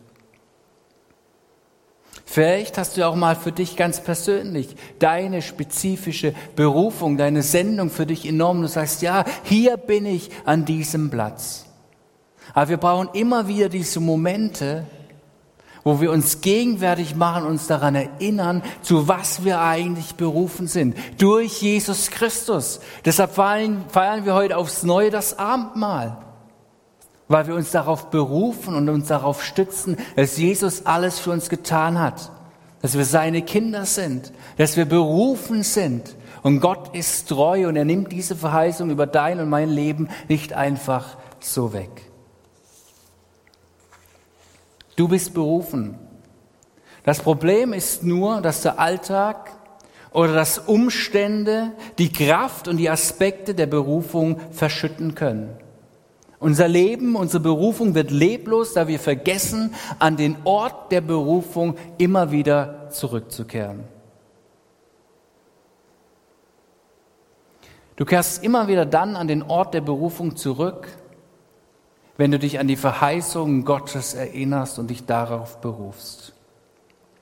Vielleicht 2.30 2.76
hast 2.76 2.98
du 2.98 3.06
auch 3.08 3.14
mal 3.14 3.36
für 3.36 3.52
dich 3.52 3.74
ganz 3.74 4.00
persönlich 4.00 4.76
deine 4.98 5.40
spezifische 5.40 6.34
Berufung, 6.56 7.16
deine 7.16 7.42
Sendung 7.42 7.88
für 7.88 8.04
dich 8.04 8.28
enorm. 8.28 8.60
Du 8.60 8.68
sagst, 8.68 9.00
ja, 9.00 9.24
hier 9.44 9.78
bin 9.78 10.04
ich 10.04 10.28
an 10.44 10.66
diesem 10.66 11.08
Platz. 11.08 11.64
Aber 12.52 12.68
wir 12.68 12.76
brauchen 12.76 13.08
immer 13.14 13.48
wieder 13.48 13.70
diese 13.70 14.00
Momente, 14.00 14.84
wo 15.84 16.02
wir 16.02 16.10
uns 16.10 16.42
gegenwärtig 16.42 17.16
machen, 17.16 17.46
uns 17.46 17.66
daran 17.66 17.94
erinnern, 17.94 18.62
zu 18.82 19.08
was 19.08 19.42
wir 19.42 19.62
eigentlich 19.62 20.16
berufen 20.16 20.66
sind. 20.66 20.98
Durch 21.16 21.62
Jesus 21.62 22.10
Christus. 22.10 22.80
Deshalb 23.06 23.36
feiern, 23.36 23.86
feiern 23.88 24.26
wir 24.26 24.34
heute 24.34 24.58
aufs 24.58 24.82
Neue 24.82 25.08
das 25.08 25.38
Abendmahl 25.38 26.18
weil 27.28 27.46
wir 27.46 27.54
uns 27.54 27.70
darauf 27.70 28.10
berufen 28.10 28.74
und 28.74 28.88
uns 28.88 29.08
darauf 29.08 29.44
stützen, 29.44 29.96
dass 30.16 30.38
Jesus 30.38 30.86
alles 30.86 31.18
für 31.18 31.30
uns 31.30 31.48
getan 31.48 31.98
hat, 31.98 32.30
dass 32.80 32.96
wir 32.96 33.04
seine 33.04 33.42
Kinder 33.42 33.84
sind, 33.84 34.32
dass 34.56 34.76
wir 34.76 34.86
berufen 34.86 35.62
sind. 35.62 36.16
Und 36.42 36.60
Gott 36.60 36.94
ist 36.96 37.28
treu 37.28 37.68
und 37.68 37.76
er 37.76 37.84
nimmt 37.84 38.12
diese 38.12 38.34
Verheißung 38.34 38.90
über 38.90 39.06
dein 39.06 39.40
und 39.40 39.48
mein 39.48 39.68
Leben 39.68 40.08
nicht 40.28 40.52
einfach 40.54 41.18
so 41.40 41.72
weg. 41.72 41.90
Du 44.96 45.08
bist 45.08 45.34
berufen. 45.34 45.98
Das 47.04 47.20
Problem 47.20 47.72
ist 47.72 48.02
nur, 48.02 48.40
dass 48.40 48.62
der 48.62 48.78
Alltag 48.78 49.52
oder 50.12 50.34
dass 50.34 50.58
Umstände 50.58 51.72
die 51.98 52.12
Kraft 52.12 52.68
und 52.68 52.78
die 52.78 52.90
Aspekte 52.90 53.54
der 53.54 53.66
Berufung 53.66 54.40
verschütten 54.50 55.14
können. 55.14 55.56
Unser 56.40 56.68
Leben, 56.68 57.16
unsere 57.16 57.42
Berufung 57.42 57.94
wird 57.94 58.10
leblos, 58.10 58.72
da 58.72 58.86
wir 58.86 59.00
vergessen, 59.00 59.74
an 59.98 60.16
den 60.16 60.36
Ort 60.44 60.92
der 60.92 61.00
Berufung 61.00 61.76
immer 61.98 62.30
wieder 62.30 62.90
zurückzukehren. 62.90 63.84
Du 67.96 68.04
kehrst 68.04 68.44
immer 68.44 68.68
wieder 68.68 68.86
dann 68.86 69.16
an 69.16 69.26
den 69.26 69.42
Ort 69.42 69.74
der 69.74 69.80
Berufung 69.80 70.36
zurück, 70.36 70.86
wenn 72.16 72.30
du 72.30 72.38
dich 72.38 72.60
an 72.60 72.68
die 72.68 72.76
Verheißungen 72.76 73.64
Gottes 73.64 74.14
erinnerst 74.14 74.78
und 74.78 74.90
dich 74.90 75.06
darauf 75.06 75.60
berufst. 75.60 76.32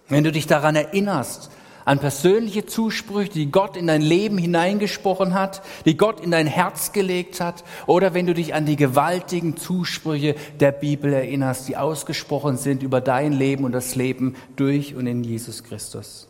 Wenn 0.09 0.25
du 0.25 0.33
dich 0.33 0.47
daran 0.47 0.77
erinnerst, 0.77 1.51
an 1.87 2.01
persönliche 2.01 2.67
Zusprüche, 2.67 3.31
die 3.31 3.51
Gott 3.53 3.77
in 3.77 3.87
dein 3.87 4.03
Leben 4.03 4.39
hineingesprochen 4.39 5.35
hat, 5.35 5.63
die 5.85 5.97
Gott 5.97 6.21
in 6.21 6.33
dein 6.33 6.49
Herz 6.49 6.91
gelegt 6.91 7.41
hat, 7.41 7.65
oder 7.87 8.13
wenn 8.13 8.27
du 8.27 8.35
dich 8.35 8.55
an 8.55 8.67
die 8.67 8.75
gewaltigen 8.75 9.57
Zusprüche 9.57 10.35
der 10.59 10.73
Bibel 10.73 11.13
erinnerst, 11.13 11.69
die 11.69 11.77
ausgesprochen 11.77 12.57
sind 12.57 12.83
über 12.83 13.01
dein 13.01 13.33
Leben 13.33 13.65
und 13.65 13.71
das 13.71 13.95
Leben 13.95 14.35
durch 14.57 14.97
und 14.97 15.07
in 15.07 15.23
Jesus 15.23 15.63
Christus. 15.63 16.29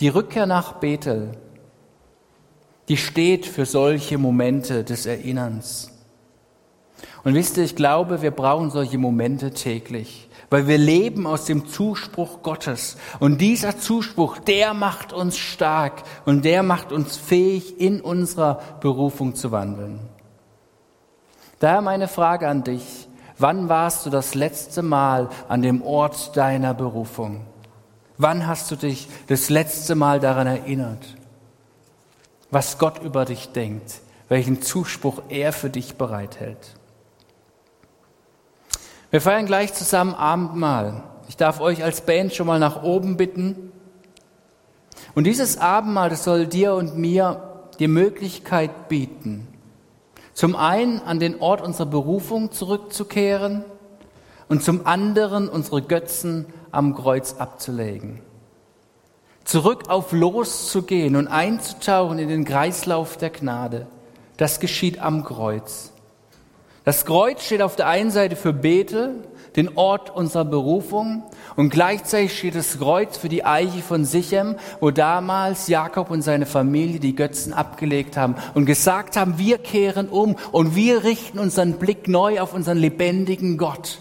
Die 0.00 0.08
Rückkehr 0.08 0.46
nach 0.46 0.80
Bethel, 0.80 1.32
die 2.88 2.96
steht 2.96 3.44
für 3.44 3.66
solche 3.66 4.16
Momente 4.16 4.82
des 4.82 5.04
Erinnerns. 5.04 5.92
Und 7.22 7.34
wisst 7.34 7.58
ihr, 7.58 7.64
ich 7.64 7.76
glaube, 7.76 8.22
wir 8.22 8.30
brauchen 8.30 8.70
solche 8.70 8.96
Momente 8.96 9.52
täglich 9.52 10.30
weil 10.52 10.66
wir 10.66 10.76
leben 10.76 11.26
aus 11.26 11.46
dem 11.46 11.66
Zuspruch 11.66 12.42
Gottes. 12.42 12.98
Und 13.20 13.40
dieser 13.40 13.78
Zuspruch, 13.78 14.38
der 14.38 14.74
macht 14.74 15.14
uns 15.14 15.38
stark 15.38 16.02
und 16.26 16.44
der 16.44 16.62
macht 16.62 16.92
uns 16.92 17.16
fähig, 17.16 17.80
in 17.80 18.02
unserer 18.02 18.60
Berufung 18.80 19.34
zu 19.34 19.50
wandeln. 19.50 19.98
Daher 21.58 21.80
meine 21.80 22.06
Frage 22.06 22.48
an 22.48 22.64
dich, 22.64 23.08
wann 23.38 23.70
warst 23.70 24.04
du 24.04 24.10
das 24.10 24.34
letzte 24.34 24.82
Mal 24.82 25.30
an 25.48 25.62
dem 25.62 25.80
Ort 25.80 26.36
deiner 26.36 26.74
Berufung? 26.74 27.46
Wann 28.18 28.46
hast 28.46 28.70
du 28.70 28.76
dich 28.76 29.08
das 29.28 29.48
letzte 29.48 29.94
Mal 29.94 30.20
daran 30.20 30.46
erinnert, 30.46 31.16
was 32.50 32.76
Gott 32.76 33.02
über 33.02 33.24
dich 33.24 33.52
denkt, 33.52 34.02
welchen 34.28 34.60
Zuspruch 34.60 35.22
er 35.30 35.54
für 35.54 35.70
dich 35.70 35.96
bereithält? 35.96 36.74
Wir 39.12 39.20
feiern 39.20 39.44
gleich 39.44 39.74
zusammen 39.74 40.14
Abendmahl. 40.14 41.02
Ich 41.28 41.36
darf 41.36 41.60
euch 41.60 41.84
als 41.84 42.00
Band 42.00 42.32
schon 42.32 42.46
mal 42.46 42.58
nach 42.58 42.82
oben 42.82 43.18
bitten. 43.18 43.70
Und 45.14 45.24
dieses 45.24 45.58
Abendmahl, 45.58 46.08
das 46.08 46.24
soll 46.24 46.46
dir 46.46 46.72
und 46.72 46.96
mir 46.96 47.66
die 47.78 47.88
Möglichkeit 47.88 48.88
bieten, 48.88 49.46
zum 50.32 50.56
einen 50.56 50.98
an 51.00 51.20
den 51.20 51.42
Ort 51.42 51.60
unserer 51.60 51.90
Berufung 51.90 52.52
zurückzukehren 52.52 53.66
und 54.48 54.62
zum 54.62 54.86
anderen 54.86 55.50
unsere 55.50 55.82
Götzen 55.82 56.46
am 56.70 56.94
Kreuz 56.94 57.34
abzulegen. 57.34 58.22
Zurück 59.44 59.90
auf 59.90 60.12
Los 60.12 60.70
zu 60.70 60.84
gehen 60.84 61.16
und 61.16 61.28
einzutauchen 61.28 62.18
in 62.18 62.30
den 62.30 62.46
Kreislauf 62.46 63.18
der 63.18 63.28
Gnade. 63.28 63.86
Das 64.38 64.58
geschieht 64.58 65.00
am 65.00 65.22
Kreuz. 65.22 65.91
Das 66.84 67.04
Kreuz 67.04 67.44
steht 67.44 67.62
auf 67.62 67.76
der 67.76 67.86
einen 67.86 68.10
Seite 68.10 68.34
für 68.34 68.52
Bethel, 68.52 69.22
den 69.54 69.76
Ort 69.76 70.10
unserer 70.10 70.44
Berufung, 70.44 71.22
und 71.54 71.68
gleichzeitig 71.68 72.36
steht 72.36 72.54
das 72.54 72.78
Kreuz 72.78 73.18
für 73.18 73.28
die 73.28 73.44
Eiche 73.44 73.82
von 73.82 74.04
Sichem, 74.04 74.56
wo 74.80 74.90
damals 74.90 75.68
Jakob 75.68 76.10
und 76.10 76.22
seine 76.22 76.46
Familie 76.46 76.98
die 76.98 77.14
Götzen 77.14 77.52
abgelegt 77.52 78.16
haben 78.16 78.36
und 78.54 78.64
gesagt 78.66 79.16
haben, 79.16 79.38
wir 79.38 79.58
kehren 79.58 80.08
um 80.08 80.36
und 80.50 80.74
wir 80.74 81.04
richten 81.04 81.38
unseren 81.38 81.74
Blick 81.74 82.08
neu 82.08 82.40
auf 82.40 82.54
unseren 82.54 82.78
lebendigen 82.78 83.58
Gott. 83.58 84.00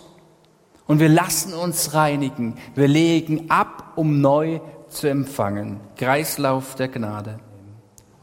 Und 0.88 1.00
wir 1.00 1.10
lassen 1.10 1.54
uns 1.54 1.94
reinigen. 1.94 2.58
Wir 2.76 2.88
legen 2.88 3.46
ab, 3.50 3.94
um 3.96 4.22
neu 4.22 4.60
zu 4.90 5.08
empfangen. 5.08 5.80
Kreislauf 5.98 6.76
der 6.76 6.88
Gnade. 6.88 7.40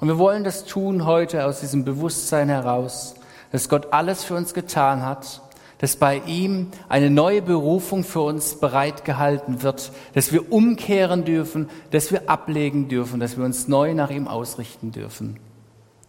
Und 0.01 0.09
wir 0.09 0.19
wollen 0.19 0.45
das 0.45 0.65
tun 0.65 1.07
heute 1.07 1.45
aus 1.45 1.61
diesem 1.61 1.85
Bewusstsein 1.85 2.49
heraus, 2.49 3.15
dass 3.53 3.69
Gott 3.69 3.93
alles 3.93 4.25
für 4.25 4.35
uns 4.35 4.55
getan 4.55 5.03
hat, 5.03 5.43
dass 5.79 5.97
bei 5.97 6.21
ihm 6.27 6.69
eine 6.89 7.11
neue 7.11 7.41
Berufung 7.41 8.05
für 8.05 8.21
uns 8.21 8.59
bereitgehalten 8.59 9.63
wird, 9.63 9.93
dass 10.13 10.33
wir 10.33 10.53
umkehren 10.53 11.25
dürfen, 11.25 11.71
dass 11.91 12.11
wir 12.11 12.29
ablegen 12.29 12.89
dürfen, 12.89 13.21
dass 13.21 13.37
wir 13.37 13.45
uns 13.45 13.69
neu 13.69 13.95
nach 13.95 14.11
ihm 14.11 14.27
ausrichten 14.27 14.91
dürfen. 14.91 15.39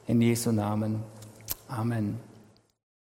In 0.07 0.21
Jesu 0.21 0.51
Namen. 0.51 1.03
Amen. 1.67 2.28